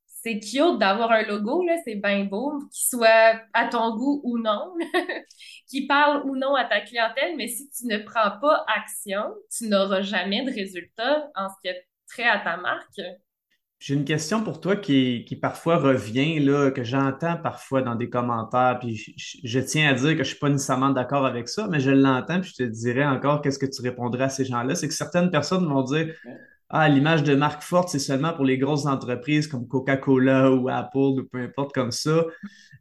[0.06, 4.74] c'est cute d'avoir un logo, c'est bien beau, qu'il soit à ton goût ou non,
[5.68, 9.68] qui parle ou non à ta clientèle, mais si tu ne prends pas action, tu
[9.68, 13.00] n'auras jamais de résultat en ce qui est trait à ta marque.
[13.84, 18.78] J'ai une question pour toi qui, parfois revient, là, que j'entends parfois dans des commentaires,
[18.78, 18.94] puis
[19.42, 21.90] je, tiens à dire que je ne suis pas nécessairement d'accord avec ça, mais je
[21.90, 24.76] l'entends, puis je te dirais encore qu'est-ce que tu répondrais à ces gens-là.
[24.76, 26.14] C'est que certaines personnes vont dire
[26.68, 30.98] Ah, l'image de marque forte, c'est seulement pour les grosses entreprises comme Coca-Cola ou Apple
[30.98, 32.24] ou peu importe comme ça.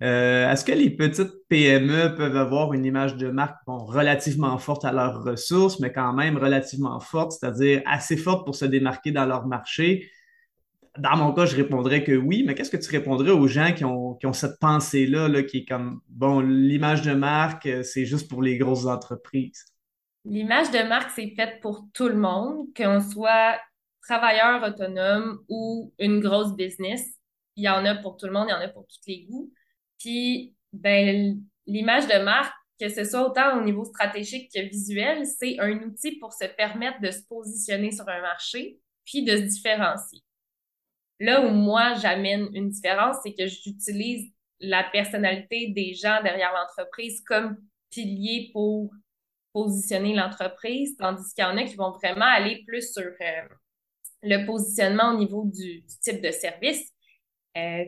[0.04, 4.92] Euh, est-ce que les petites PME peuvent avoir une image de marque relativement forte à
[4.92, 9.48] leurs ressources, mais quand même relativement forte, c'est-à-dire assez forte pour se démarquer dans leur
[9.48, 10.12] marché?
[10.97, 13.86] Dans mon cas, je répondrais que oui, mais qu'est-ce que tu répondrais aux gens qui
[13.86, 18.41] ont, cette pensée-là, là, qui est comme, bon, l'image de marque, euh, c'est juste pour
[18.41, 19.65] les grosses entreprises?
[20.25, 23.58] L'image de marque, c'est faite pour tout le monde, qu'on soit
[24.01, 27.01] travailleur autonome ou une grosse business.
[27.56, 29.25] Il y en a pour tout le monde, il y en a pour tous les
[29.30, 29.51] goûts.
[29.97, 35.60] Puis, ben, l'image de marque, que ce soit autant au niveau stratégique que visuel, c'est
[35.60, 40.21] un outil pour se permettre de se positionner sur un marché, puis de se différencier.
[41.22, 47.22] Là où moi, j'amène une différence, c'est que j'utilise la personnalité des gens derrière l'entreprise
[47.22, 47.58] comme
[47.92, 48.92] pilier pour
[49.54, 53.48] positionner l'entreprise, tandis qu'il y en a qui vont vraiment aller plus sur euh,
[54.24, 56.92] le positionnement au niveau du, type de service.
[57.56, 57.86] Euh,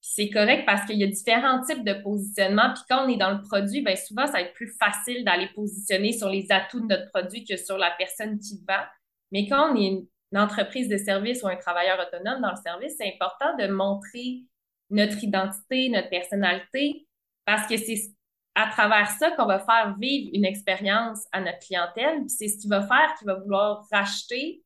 [0.00, 2.72] c'est correct parce qu'il y a différents types de positionnement.
[2.74, 5.50] Puis quand on est dans le produit, bien souvent, ça va être plus facile d'aller
[5.54, 8.84] positionner sur les atouts de notre produit que sur la personne qui vend.
[9.32, 10.02] Mais quand on est
[10.38, 14.44] entreprise de service ou un travailleur autonome dans le service, c'est important de montrer
[14.90, 17.06] notre identité, notre personnalité,
[17.44, 18.12] parce que c'est
[18.54, 22.28] à travers ça qu'on va faire vivre une expérience à notre clientèle.
[22.28, 24.62] c'est ce qui va faire qu'il va vouloir racheter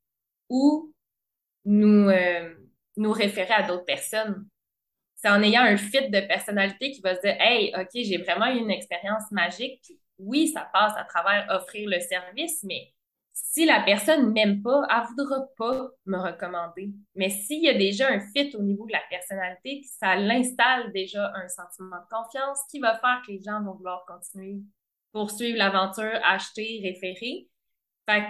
[0.48, 0.92] ou
[1.64, 2.54] nous, euh,
[2.96, 4.46] nous référer à d'autres personnes.
[5.16, 8.46] C'est en ayant un fit de personnalité qui va se dire Hey, OK, j'ai vraiment
[8.46, 9.80] eu une expérience magique.
[9.82, 12.92] Puis oui, ça passe à travers offrir le service, mais
[13.34, 16.94] si la personne m'aime pas, elle voudra pas me recommander.
[17.16, 21.32] Mais s'il y a déjà un fit au niveau de la personnalité, ça l'installe déjà
[21.34, 24.60] un sentiment de confiance qui va faire que les gens vont vouloir continuer,
[25.12, 27.48] poursuivre l'aventure, acheter, référer.
[28.08, 28.24] Fait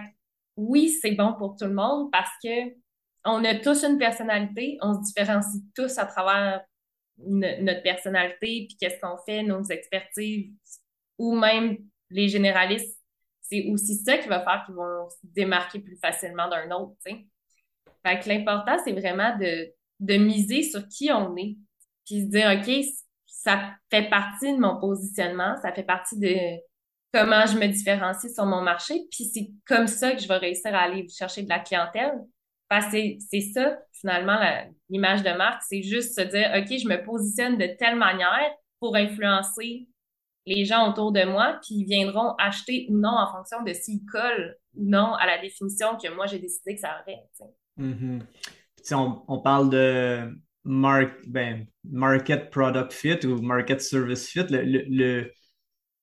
[0.57, 2.73] oui, c'est bon pour tout le monde parce que
[3.27, 6.65] on a tous une personnalité, on se différencie tous à travers
[7.19, 10.53] notre personnalité, puis qu'est-ce qu'on fait, nos expertises,
[11.19, 11.79] ou même
[12.11, 13.04] les généralistes
[13.45, 16.95] c'est aussi ça qui va faire qu'ils vont se démarquer plus facilement d'un autre,
[18.27, 21.57] l'important, c'est vraiment de, de miser sur qui on est,
[22.05, 22.85] puis se dire, OK,
[23.27, 26.37] ça fait partie de mon positionnement, ça fait partie de
[27.13, 30.75] comment je me différencie sur mon marché, puis c'est comme ça que je vais réussir
[30.75, 32.13] à aller chercher de la clientèle.
[32.69, 32.99] Parce que
[33.31, 34.41] c'est ça, finalement,
[34.89, 38.97] l'image de marque, c'est juste se dire, OK, je me positionne de telle manière pour
[38.97, 39.87] influencer
[40.47, 44.05] les gens autour de moi, puis ils viendront acheter ou non en fonction de s'ils
[44.11, 47.23] collent ou non à la définition que moi j'ai décidé que ça aurait.
[47.77, 48.21] Mm
[48.93, 50.29] on, on, parle de
[50.65, 54.45] ben, market product fit ou market service fit.
[54.51, 55.31] Le,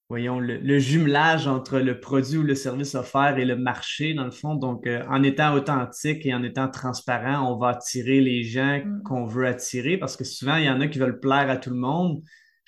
[0.10, 4.32] voyons, le, jumelage entre le produit ou le service offert et le marché, dans le
[4.32, 4.56] fond.
[4.56, 9.04] Donc, euh, en étant authentique et en étant transparent, on va attirer les gens mm.
[9.04, 11.70] qu'on veut attirer parce que souvent, il y en a qui veulent plaire à tout
[11.70, 12.22] le monde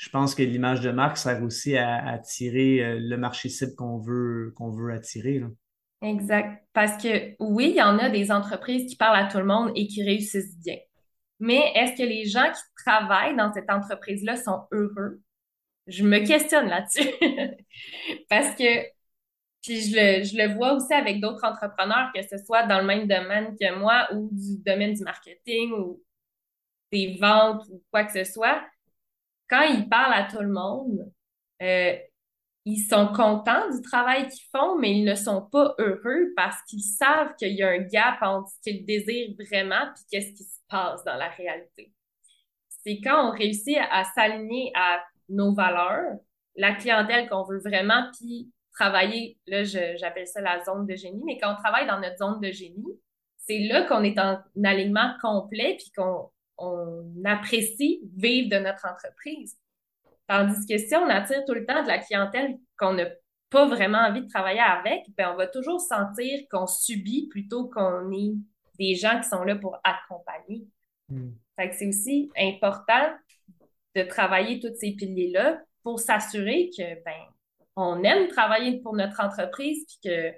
[0.03, 3.99] je pense que l'image de marque sert aussi à, attirer euh, le marché cible qu'on
[3.99, 5.41] veut, qu'on veut attirer.
[6.01, 6.61] Exact.
[6.73, 9.71] Parce que oui, il y en a des entreprises qui parlent à tout le monde
[9.75, 10.75] et qui réussissent bien.
[11.39, 15.21] Mais est-ce que les gens qui travaillent dans cette entreprise-là sont heureux?
[15.87, 17.09] Je me questionne là-dessus.
[18.29, 18.83] Parce que,
[19.63, 22.85] puis je le, je le vois aussi avec d'autres entrepreneurs, que ce soit dans le
[22.85, 26.03] même domaine que moi ou du domaine du marketing ou
[26.91, 28.61] des ventes ou quoi que ce soit
[29.53, 31.11] quand ils parlent à tout le monde,
[31.61, 31.95] euh,
[32.65, 36.81] ils sont contents du travail qu'ils font, mais ils ne sont pas heureux parce qu'ils
[36.81, 40.59] savent qu'il y a un gap entre ce qu'ils désirent vraiment et qu'est-ce qui se
[40.67, 41.91] passe dans la réalité.
[42.67, 46.17] C'est quand on réussit à, s'aligner à nos valeurs,
[46.55, 51.37] la clientèle qu'on veut vraiment, puis travailler, là, j'appelle ça la zone de génie, mais
[51.37, 52.99] quand on travaille dans notre zone de génie,
[53.37, 59.57] c'est là qu'on est en alignement complet, puis qu'on on apprécie vivre de notre entreprise.
[60.27, 63.05] Tandis que si on attire tout le temps de la clientèle qu'on n'a
[63.49, 68.11] pas vraiment envie de travailler avec, ben on va toujours sentir qu'on subit plutôt qu'on
[68.11, 68.33] est
[68.79, 70.65] des gens qui sont là pour accompagner.
[71.09, 71.31] Hmm.
[71.57, 73.13] c'est aussi important
[73.95, 77.21] de travailler tous ces piliers-là pour s'assurer que ben
[77.75, 80.33] on aime travailler pour notre entreprise puis que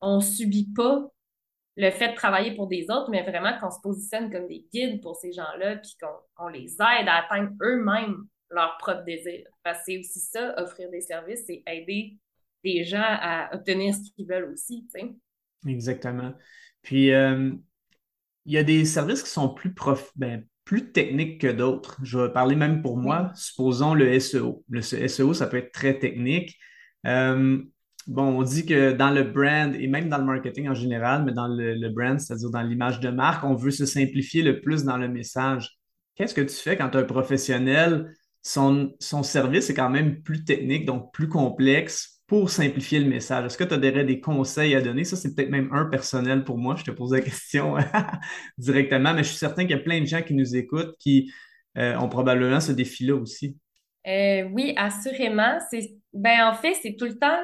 [0.00, 1.08] on subit pas
[1.76, 5.00] le fait de travailler pour des autres, mais vraiment qu'on se positionne comme des guides
[5.00, 9.46] pour ces gens-là, puis qu'on les aide à atteindre eux-mêmes leurs propres désirs.
[9.62, 12.18] Parce que c'est aussi ça, offrir des services, c'est aider
[12.62, 14.86] des gens à obtenir ce qu'ils veulent aussi.
[15.66, 16.32] Exactement.
[16.82, 17.52] Puis, euh,
[18.44, 20.12] il y a des services qui sont plus, prof...
[20.16, 21.98] Ben, plus techniques que d'autres.
[22.02, 23.32] Je vais parler même pour moi.
[23.34, 24.64] Supposons le SEO.
[24.68, 26.56] Le SEO, ça peut être très technique.
[27.06, 27.62] Euh,
[28.06, 31.32] bon, on dit que dans le brand et même dans le marketing en général, mais
[31.32, 34.96] dans le, brand, c'est-à-dire dans l'image de marque, on veut se simplifier le plus dans
[34.96, 35.78] le message.
[36.14, 40.84] Qu'est-ce que tu fais quand un professionnel, son, son service est quand même plus technique,
[40.84, 43.46] donc plus complexe pour simplifier le message?
[43.46, 45.04] Est-ce que tu aurais des conseils à donner?
[45.04, 46.76] Ça, c'est peut-être même un personnel pour moi.
[46.76, 47.76] Je te pose la question
[48.58, 51.32] directement, mais je suis certain qu'il y a plein de gens qui nous écoutent qui
[51.78, 53.56] euh, ont probablement ce défi-là aussi.
[54.06, 55.58] Euh, oui, assurément.
[56.12, 57.38] Ben, en fait, c'est tout le temps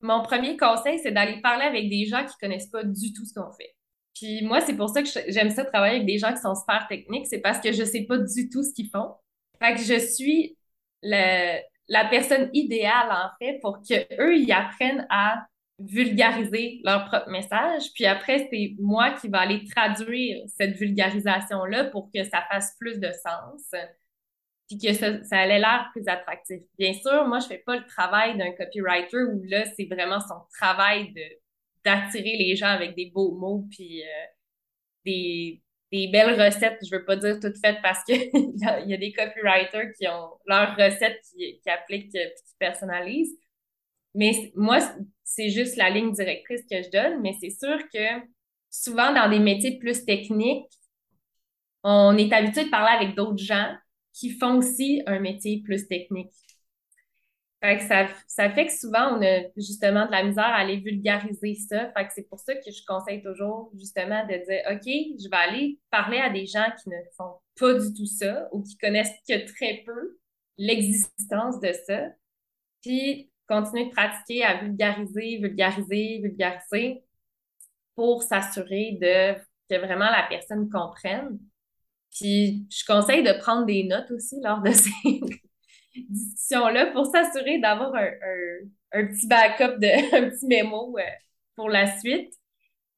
[0.00, 3.34] mon premier conseil, c'est d'aller parler avec des gens qui connaissent pas du tout ce
[3.34, 3.74] qu'on fait.
[4.14, 6.86] Puis moi, c'est pour ça que j'aime ça travailler avec des gens qui sont super
[6.88, 9.14] techniques, c'est parce que je sais pas du tout ce qu'ils font.
[9.62, 10.56] Fait que je suis
[11.02, 15.46] la personne idéale, en fait, pour qu'eux, ils apprennent à
[15.78, 17.84] vulgariser leur propre message.
[17.94, 23.00] Puis après, c'est moi qui vais aller traduire cette vulgarisation-là pour que ça fasse plus
[23.00, 23.70] de sens
[24.70, 26.62] puis que ça, ça allait l'air plus attractif.
[26.78, 30.40] Bien sûr, moi, je fais pas le travail d'un copywriter où là, c'est vraiment son
[30.56, 31.22] travail de
[31.82, 34.26] d'attirer les gens avec des beaux mots puis euh,
[35.06, 36.78] des, des belles recettes.
[36.84, 40.28] Je veux pas dire toutes faites parce que il y, a des copywriters qui ont
[40.46, 43.34] leurs recettes qui, qui appliquent puis qui personnalisent.
[44.14, 44.78] Mais moi,
[45.24, 48.20] c'est juste la ligne directrice que je donne, mais c'est sûr que
[48.68, 50.70] souvent dans des métiers plus techniques,
[51.82, 53.74] on est habitué de parler avec d'autres gens
[54.12, 56.32] qui font aussi un métier plus technique.
[57.62, 61.54] Fait ça, ça fait que souvent, on a justement de la misère à aller vulgariser
[61.54, 61.92] ça.
[61.92, 65.78] Fait c'est pour ça que je conseille toujours justement de dire, OK, je vais aller
[65.90, 69.46] parler à des gens qui ne font pas du tout ça ou qui connaissent que
[69.54, 70.18] très peu
[70.56, 72.06] l'existence de ça.
[72.80, 77.04] Puis continuer de pratiquer à vulgariser, vulgariser, vulgariser
[77.94, 79.34] pour s'assurer de
[79.68, 81.38] que vraiment la personne comprenne.
[82.10, 84.90] Puis je conseille de prendre des notes aussi lors de ces
[85.94, 88.10] discussion-là pour s'assurer d'avoir un,
[88.92, 91.02] un, petit backup, de, un petit mémo euh,
[91.56, 92.32] pour la suite.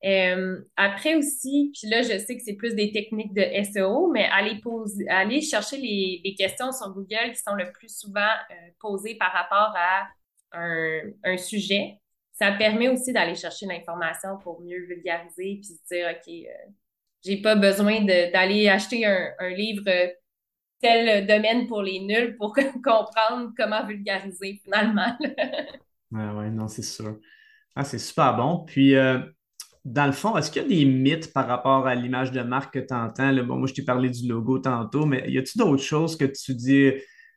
[0.05, 4.25] Euh, après aussi, puis là, je sais que c'est plus des techniques de SEO, mais
[4.33, 5.07] aller, poser,
[5.41, 9.73] chercher les, les questions sur Google qui sont le plus souvent euh, posées par rapport
[9.77, 10.09] à
[10.53, 11.99] un, un sujet.
[12.33, 16.33] Ça permet aussi d'aller chercher l'information pour mieux vulgariser puis dire, OK,
[17.25, 19.85] j'ai pas besoin d'aller acheter un, un livre
[20.81, 22.55] tel domaine pour les nuls pour
[22.85, 25.17] comprendre comment vulgariser finalement.
[26.13, 27.19] oui, ouais, non, c'est sûr.
[27.77, 28.65] Ah, c'est super bon.
[28.67, 29.21] Puis, euh,
[29.85, 32.75] dans le fond, est-ce qu'il y a des mythes par rapport à l'image de marque
[32.75, 33.35] que tu entends?
[33.45, 36.55] Bon, moi, je t'ai parlé du logo tantôt, mais y a-t-il d'autres choses que tu
[36.55, 36.93] dis,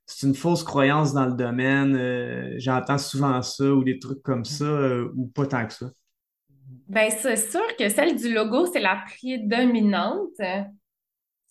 [0.08, 4.45] c'est une fausse croyance dans le domaine, euh, j'entends souvent ça, ou des trucs comme
[4.45, 5.88] ça, euh, ou pas tant que ça?
[6.88, 10.39] Bien, c'est sûr que celle du logo, c'est la prédominante.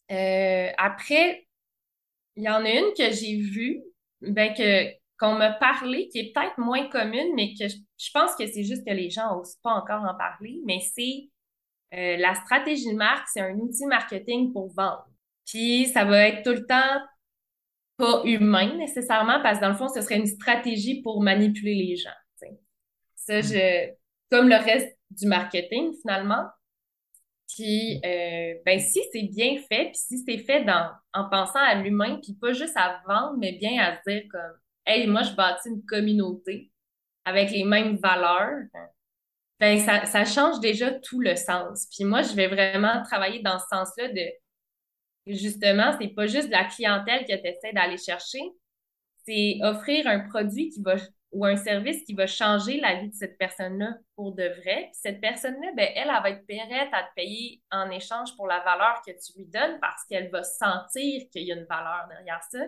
[0.09, 1.47] après,
[2.37, 3.83] il y en a une que j'ai vue,
[4.21, 8.47] ben que qu'on m'a parlé, qui est peut-être moins commune, mais que je, pense que
[8.47, 11.31] c'est juste que les gens n'osent pas encore en parler, mais c'est
[11.95, 15.07] euh, la stratégie de marque, c'est un outil marketing pour vendre.
[15.47, 17.01] Puis ça va être tout le temps
[17.97, 21.97] pas humain nécessairement, parce que dans le fond, ce serait une stratégie pour manipuler les
[21.97, 22.11] gens.
[23.15, 23.91] Ça, je,
[24.31, 26.47] comme le reste du marketing, finalement,
[27.55, 31.75] puis, euh, ben, si c'est bien fait, puis si c'est fait dans, en pensant à
[31.75, 35.35] l'humain, puis pas juste à vendre, mais bien à se dire comme, hey, moi, je
[35.35, 36.73] bâtis une communauté
[37.25, 38.65] avec les mêmes valeurs,
[39.61, 41.87] ben, ça, ça change déjà tout le sens.
[41.95, 44.27] Puis moi, je vais vraiment travailler dans ce sens-là de,
[45.27, 48.41] justement, c'est pas juste la clientèle que tu essaies d'aller chercher,
[49.27, 50.97] c'est offrir un produit qui va
[51.35, 54.91] ou un service qui va changer la vie de cette personne-là pour de vrai.
[54.93, 58.47] Puis cette personne-là, ben, elle, elle va être prête à te payer en échange pour
[58.47, 62.07] la valeur que tu lui donnes parce qu'elle va sentir qu'il y a une valeur
[62.09, 62.61] derrière ça,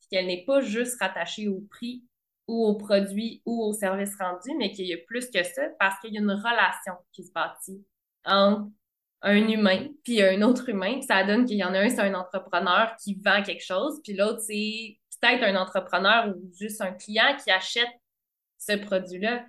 [0.00, 2.02] puis qu'elle n'est pas juste rattachée au prix
[2.48, 6.00] ou au produit ou au service rendu, mais qu'il y a plus que ça parce
[6.00, 7.84] qu'il y a une relation qui se bâtit
[8.24, 8.68] entre
[9.20, 10.94] un humain puis un autre humain.
[10.94, 14.00] Puis ça donne qu'il y en a un, c'est un entrepreneur qui vend quelque chose,
[14.02, 17.88] puis l'autre, c'est peut-être un entrepreneur ou juste un client qui achète
[18.66, 19.44] ce produit-là.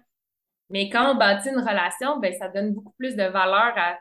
[0.69, 3.97] Mais quand on bâtit une relation, ben, ça donne beaucoup plus de valeur à,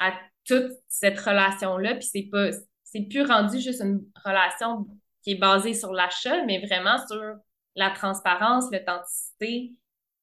[0.00, 0.12] à
[0.44, 1.94] toute cette relation-là.
[1.94, 2.50] Puis c'est pas,
[2.84, 4.86] c'est plus rendu juste une relation
[5.22, 7.22] qui est basée sur l'achat, mais vraiment sur
[7.76, 9.72] la transparence, l'authenticité,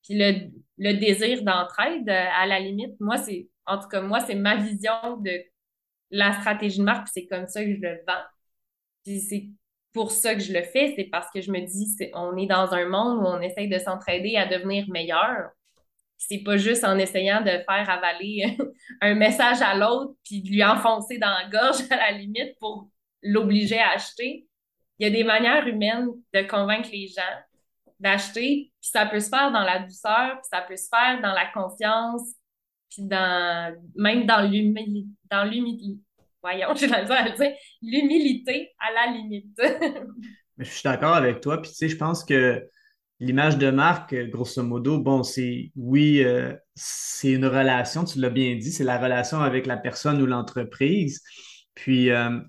[0.03, 2.09] puis le, le désir d'entraide.
[2.09, 5.31] À la limite, moi, c'est, en tout cas, moi, c'est ma vision de
[6.11, 8.23] la stratégie de marque, puis c'est comme ça que je le vends.
[9.03, 9.49] Puis c'est
[9.95, 12.47] pour ça que je le fais, c'est parce que je me dis, c'est, on est
[12.47, 15.51] dans un monde où on essaye de s'entraider à devenir meilleur.
[16.17, 18.57] C'est pas juste en essayant de faire avaler
[19.01, 22.89] un message à l'autre puis de lui enfoncer dans la gorge à la limite pour
[23.23, 24.45] l'obliger à acheter.
[24.99, 27.21] Il y a des manières humaines de convaincre les gens
[28.01, 31.31] d'acheter, puis ça peut se faire dans la douceur, puis ça peut se faire dans
[31.31, 32.35] la confiance,
[32.89, 36.01] puis dans même dans l'humilité, dans l'humilité,
[36.45, 39.59] voyons, j'ai la à dire, l'humilité à la limite.
[40.59, 41.59] je suis d'accord avec toi.
[41.61, 42.63] Puis, tu sais, je pense que
[43.19, 48.55] l'image de marque, grosso modo, bon, c'est oui, euh, c'est une relation, tu l'as bien
[48.55, 51.23] dit, c'est la relation avec la personne ou l'entreprise.
[51.73, 52.39] Puis, euh,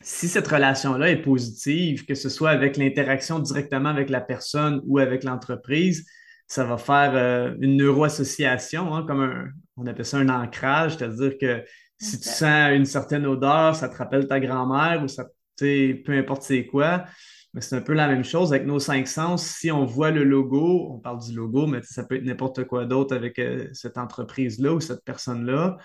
[0.00, 4.98] si cette relation-là est positive, que ce soit avec l'interaction directement avec la personne ou
[4.98, 6.06] avec l'entreprise,
[6.46, 11.38] ça va faire euh, une neuroassociation, hein, comme un, on appelle ça un ancrage, c'est-à-dire
[11.38, 11.64] que
[11.98, 15.26] si tu sens une certaine odeur, ça te rappelle ta grand-mère ou ça,
[15.58, 17.06] peu importe c'est quoi.
[17.54, 19.46] Mais c'est un peu la même chose avec nos cinq sens.
[19.46, 22.84] Si on voit le logo, on parle du logo, mais ça peut être n'importe quoi
[22.84, 25.78] d'autre avec euh, cette entreprise-là ou cette personne-là,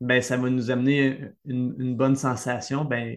[0.00, 2.84] ben, ça va nous amener une, bonne sensation.
[2.84, 3.16] Ben,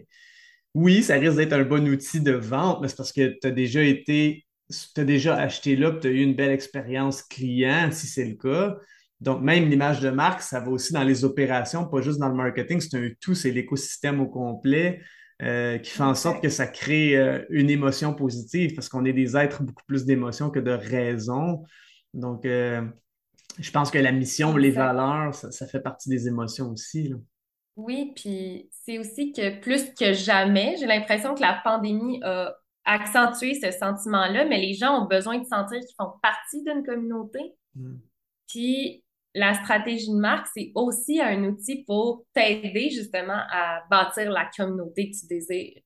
[0.74, 3.52] oui, ça risque d'être un bon outil de vente, mais c'est parce que tu as
[3.52, 8.08] déjà été, tu as déjà acheté là, tu as eu une belle expérience client, si
[8.08, 8.76] c'est le cas.
[9.22, 12.36] Donc, même l'image de marque, ça va aussi dans les opérations, pas juste dans le
[12.36, 15.02] marketing, c'est un tout, c'est l'écosystème au complet
[15.42, 19.14] euh, qui fait en sorte que ça crée euh, une émotion positive parce qu'on est
[19.14, 21.64] des êtres beaucoup plus d'émotions que de raison.
[22.14, 22.82] Donc, euh,
[23.58, 27.14] Je pense que la mission, les valeurs, ça, fait partie des émotions aussi.
[27.76, 32.56] Oui, puis c'est aussi que plus que jamais, j'ai l'impression que la pandémie a
[32.86, 37.54] accentué ce sentiment-là, mais les gens ont besoin de sentir qu'ils font partie d'une communauté.
[37.76, 37.96] Mm.
[38.48, 39.04] Puis
[39.36, 45.12] la stratégie de marque, c'est aussi un outil pour t'aider justement à bâtir la communauté
[45.12, 45.82] que tu désires.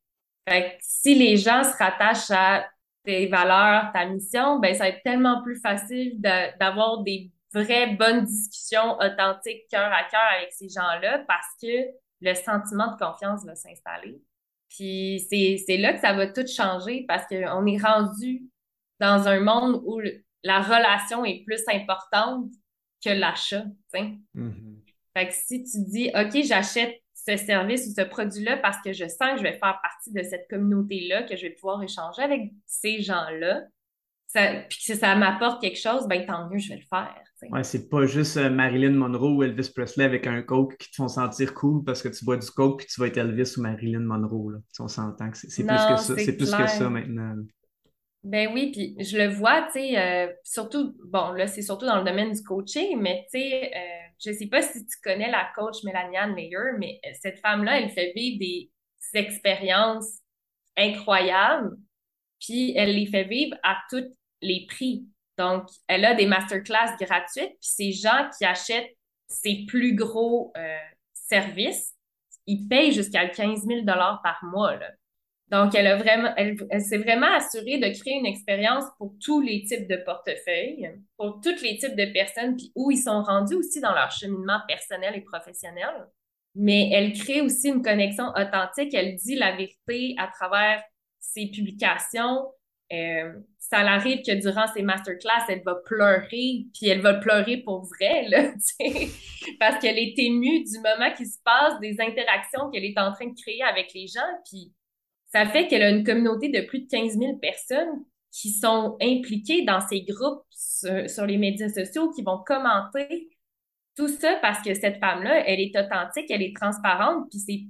[0.47, 2.65] Fait que si les gens se rattachent à
[3.03, 8.25] tes valeurs, ta mission, ben ça va être tellement plus facile d'avoir des vraies bonnes
[8.25, 11.91] discussions authentiques, cœur à cœur avec ces gens-là parce que
[12.21, 14.21] le sentiment de confiance va s'installer.
[14.69, 18.43] Puis c'est là que ça va tout changer parce qu'on est rendu
[18.99, 20.01] dans un monde où
[20.43, 22.49] la relation est plus importante
[23.03, 23.65] que l'achat.
[23.93, 24.75] Mm-hmm.
[25.15, 29.07] Fait que si tu dis OK, j'achète ce service ou ce produit-là parce que je
[29.07, 32.51] sens que je vais faire partie de cette communauté-là, que je vais pouvoir échanger avec
[32.65, 33.63] ces gens-là,
[34.33, 37.15] puis que ça m'apporte quelque chose, ben tant mieux, je vais le faire.
[37.51, 40.95] Ouais, c'est pas juste euh, Marilyn Monroe ou Elvis Presley avec un coke qui te
[40.95, 43.61] font sentir cool parce que tu bois du coke puis tu vas être Elvis ou
[43.61, 44.53] Marilyn Monroe.
[44.53, 44.59] Là.
[44.79, 46.15] On s'entend que c'est plus que ça.
[46.17, 47.35] C'est plus que ça maintenant.
[48.23, 51.97] Ben oui, puis je le vois, tu sais, euh, surtout, bon, là, c'est surtout dans
[51.97, 55.51] le domaine du coaching, mais tu sais, euh, je sais pas si tu connais la
[55.53, 58.69] coach Mélanie Meyer, mais euh, cette femme-là, elle fait vivre des
[59.13, 60.19] expériences
[60.77, 61.75] incroyables,
[62.39, 64.05] puis elle les fait vivre à tous
[64.41, 65.05] les prix.
[65.37, 68.95] Donc, elle a des masterclass gratuites, puis ces gens qui achètent
[69.27, 70.53] ses plus gros
[71.13, 71.93] services,
[72.47, 74.91] ils payent jusqu'à 15 000 par mois, là.
[75.53, 75.85] Donc, elle
[76.35, 81.41] elle, s'est vraiment assurée de créer une expérience pour tous les types de portefeuilles, pour
[81.43, 85.15] tous les types de personnes, puis où ils sont rendus aussi dans leur cheminement personnel
[85.15, 86.07] et professionnel.
[86.55, 88.95] Mais elle crée aussi une connexion authentique.
[88.95, 90.81] Elle dit la vérité à travers
[91.19, 92.47] ses publications.
[92.91, 97.85] Euh, ça arrive que durant ses masterclass, elle va pleurer, puis elle va pleurer pour
[97.85, 98.51] vrai, là,
[99.59, 103.27] parce qu'elle est émue du moment qui se passe, des interactions qu'elle est en train
[103.27, 104.73] de créer avec les gens, puis
[105.33, 109.63] ça fait qu'elle a une communauté de plus de 15 000 personnes qui sont impliquées
[109.63, 113.29] dans ces groupes sur, les médias sociaux, qui vont commenter
[113.95, 117.61] tout ça parce que cette femme-là, elle est authentique, elle est transparente, puis c'est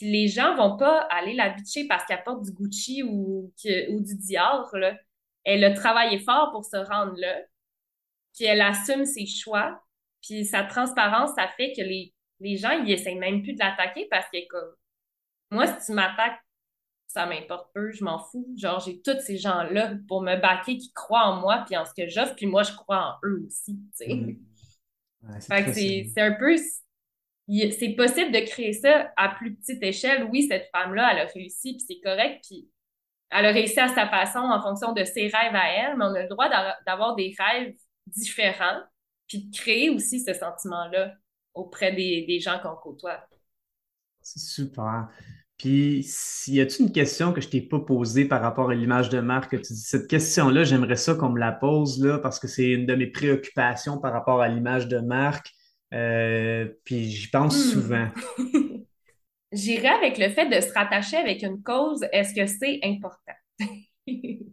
[0.00, 3.52] les gens vont pas aller la bitcher parce qu'elle porte du Gucci ou,
[3.90, 4.70] ou du Dior.
[4.74, 4.96] Là.
[5.42, 7.40] Elle a travaillé fort pour se rendre là,
[8.34, 9.82] puis elle assume ses choix,
[10.22, 14.06] puis sa transparence, ça fait que les, les gens, ils essaient même plus de l'attaquer
[14.10, 14.74] parce que comme
[15.50, 16.38] moi, si tu m'attaques
[17.08, 18.46] ça m'importe peu, je m'en fous.
[18.56, 21.92] Genre, j'ai tous ces gens-là pour me baquer qui croient en moi puis en ce
[21.96, 24.14] que j'offre, puis moi, je crois en eux aussi, tu sais.
[24.14, 25.40] Mm.
[25.40, 26.56] fait que c'est un peu...
[27.50, 30.28] C'est possible de créer ça à plus petite échelle.
[30.30, 32.68] Oui, cette femme-là, elle a réussi, puis c'est correct, puis
[33.30, 36.14] elle a réussi à sa façon en fonction de ses rêves à elle, mais on
[36.14, 36.50] a le droit
[36.84, 37.74] d'avoir des rêves
[38.06, 38.82] différents,
[39.26, 41.14] puis de créer aussi ce sentiment-là
[41.54, 43.26] auprès des, des gens qu'on côtoie.
[44.20, 45.08] C'est super.
[45.58, 46.06] Puis,
[46.46, 49.60] y a-t-il une question que je t'ai pas posée par rapport à l'image de marque?
[49.60, 52.86] Tu dis, cette question-là, j'aimerais ça qu'on me la pose là, parce que c'est une
[52.86, 55.50] de mes préoccupations par rapport à l'image de marque.
[55.92, 57.70] Euh, puis j'y pense hmm.
[57.70, 58.08] souvent.
[59.52, 62.04] J'irais avec le fait de se rattacher avec une cause.
[62.12, 63.66] Est-ce que c'est important?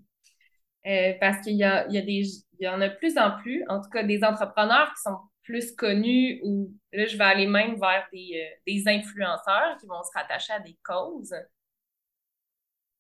[0.88, 2.22] Euh, parce qu'il y, a, il y, a des,
[2.60, 5.74] il y en a plus en plus, en tout cas des entrepreneurs qui sont plus
[5.76, 10.12] connus ou là, je vais aller même vers des, euh, des influenceurs qui vont se
[10.14, 11.36] rattacher à des causes.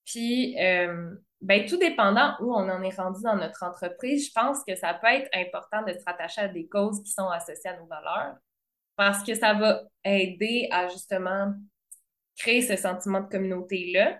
[0.05, 4.63] Puis, euh, ben, tout dépendant où on en est rendu dans notre entreprise, je pense
[4.63, 7.77] que ça peut être important de se rattacher à des causes qui sont associées à
[7.77, 8.35] nos valeurs
[8.95, 11.53] parce que ça va aider à justement
[12.37, 14.19] créer ce sentiment de communauté-là,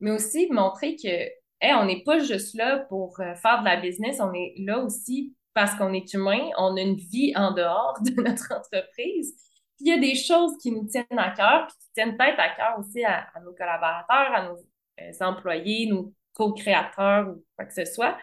[0.00, 1.08] mais aussi montrer que
[1.60, 4.78] hey, on n'est pas juste là pour euh, faire de la business, on est là
[4.78, 9.34] aussi parce qu'on est humain, on a une vie en dehors de notre entreprise.
[9.76, 12.38] Puis il y a des choses qui nous tiennent à cœur, puis qui tiennent peut-être
[12.38, 14.56] à cœur aussi à, nos collaborateurs, à nos
[15.00, 18.16] euh, employés, nos co-créateurs ou quoi que ce soit.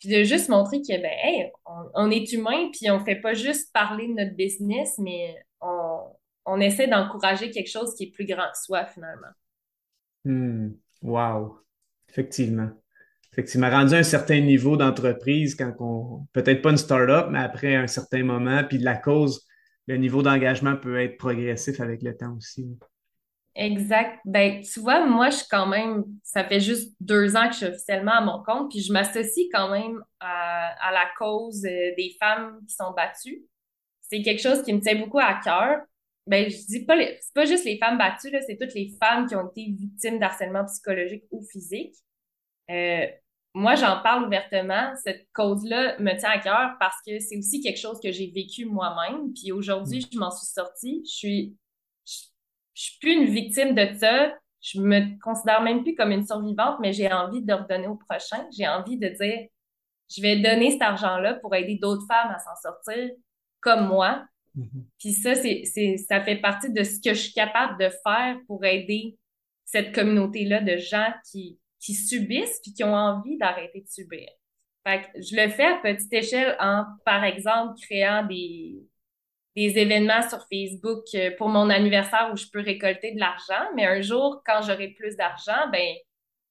[0.00, 1.48] Puis de juste montrer que, ben,
[1.94, 6.00] on, est humain, puis on fait pas juste parler de notre business, mais on,
[6.44, 9.30] on essaie d'encourager quelque chose qui est plus grand que soi, finalement.
[10.24, 10.70] Hmm.
[11.02, 11.60] Wow.
[12.08, 12.70] Effectivement
[13.56, 17.74] m'a rendu à un certain niveau d'entreprise quand on, peut-être pas une start-up, mais après
[17.74, 19.46] un certain moment, puis de la cause,
[19.86, 22.78] le niveau d'engagement peut être progressif avec le temps aussi.
[23.54, 24.20] Exact.
[24.24, 27.56] Ben, tu vois, moi, je suis quand même, ça fait juste deux ans que je
[27.56, 32.14] suis officiellement à mon compte, puis je m'associe quand même à, la cause euh, des
[32.20, 33.42] femmes qui sont battues.
[34.02, 35.80] C'est quelque chose qui me tient beaucoup à cœur.
[36.26, 39.34] Ben, je dis pas, c'est pas juste les femmes battues, c'est toutes les femmes qui
[39.34, 41.94] ont été victimes d'harcèlement psychologique ou physique.
[42.70, 43.06] Euh,
[43.54, 44.92] moi, j'en parle ouvertement.
[45.02, 48.66] Cette cause-là me tient à cœur parce que c'est aussi quelque chose que j'ai vécu
[48.66, 49.32] moi-même.
[49.32, 51.02] Puis aujourd'hui, je m'en suis sortie.
[51.04, 51.56] Je suis,
[52.06, 52.12] je,
[52.74, 54.34] suis plus une victime de ça.
[54.60, 58.46] Je me considère même plus comme une survivante, mais j'ai envie de redonner au prochain.
[58.56, 59.48] J'ai envie de dire,
[60.14, 63.10] je vais donner cet argent-là pour aider d'autres femmes à s'en sortir
[63.60, 64.24] comme moi.
[64.56, 64.84] Mm-hmm.
[64.98, 68.36] Puis ça, c'est, c'est, ça fait partie de ce que je suis capable de faire
[68.46, 69.16] pour aider
[69.64, 74.28] cette communauté-là de gens qui, qui subissent puis qui ont envie d'arrêter de subir.
[74.86, 78.76] Fait que je le fais à petite échelle en, par exemple, créant des,
[79.56, 83.86] des événements sur Facebook euh, pour mon anniversaire où je peux récolter de l'argent, mais
[83.86, 85.94] un jour, quand j'aurai plus d'argent, ben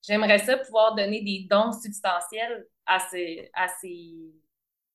[0.05, 4.33] j'aimerais ça pouvoir donner des dons substantiels à ces, à ces,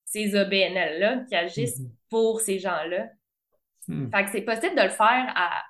[0.05, 1.95] ces OBNL-là qui agissent mm-hmm.
[2.09, 3.07] pour ces gens-là.
[3.87, 4.11] Mm.
[4.11, 5.63] Fait que c'est possible de le faire à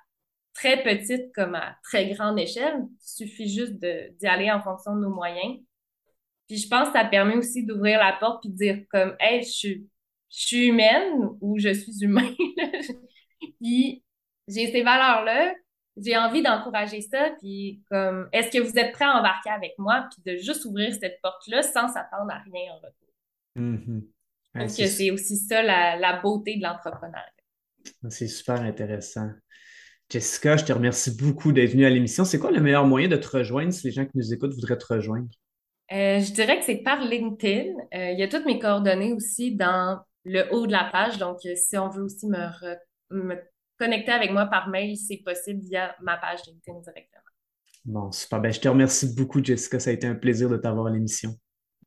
[0.54, 2.76] très petite comme à très grande échelle.
[2.78, 5.58] Il suffit juste d'y aller en fonction de nos moyens.
[6.48, 9.42] Puis je pense que ça permet aussi d'ouvrir la porte puis de dire comme Hey,
[9.42, 9.88] je suis,
[10.30, 12.30] je suis humaine ou je suis humain.
[13.60, 14.02] puis
[14.48, 15.54] j'ai ces valeurs-là,
[15.96, 20.06] j'ai envie d'encourager ça, puis comme est-ce que vous êtes prêts à embarquer avec moi,
[20.10, 23.08] puis de juste ouvrir cette porte-là sans s'attendre à rien en retour.
[23.56, 24.00] Mm
[24.54, 27.26] que c'est aussi ça la, la beauté de l'entrepreneuriat.
[28.08, 29.30] C'est super intéressant.
[30.10, 32.24] Jessica, je te remercie beaucoup d'être venue à l'émission.
[32.24, 34.78] C'est quoi le meilleur moyen de te rejoindre si les gens qui nous écoutent voudraient
[34.78, 35.28] te rejoindre?
[35.92, 37.72] Euh, je dirais que c'est par LinkedIn.
[37.94, 41.18] Euh, il y a toutes mes coordonnées aussi dans le haut de la page.
[41.18, 42.38] Donc, euh, si on veut aussi me,
[43.10, 43.36] me
[43.78, 47.22] connecter avec moi par mail, c'est possible via ma page LinkedIn directement.
[47.84, 48.40] Bon, super.
[48.40, 49.78] Ben, je te remercie beaucoup, Jessica.
[49.78, 51.34] Ça a été un plaisir de t'avoir à l'émission.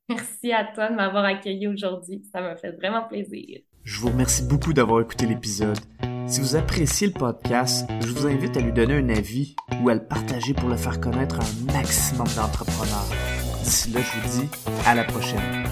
[0.10, 2.24] Merci à toi de m'avoir accueilli aujourd'hui.
[2.32, 3.62] Ça m'a fait vraiment plaisir.
[3.88, 5.80] Je vous remercie beaucoup d'avoir écouté l'épisode.
[6.28, 9.94] Si vous appréciez le podcast, je vous invite à lui donner un avis ou à
[9.94, 13.08] le partager pour le faire connaître à un maximum d'entrepreneurs.
[13.64, 14.50] D'ici là, je vous dis
[14.86, 15.64] à la prochaine.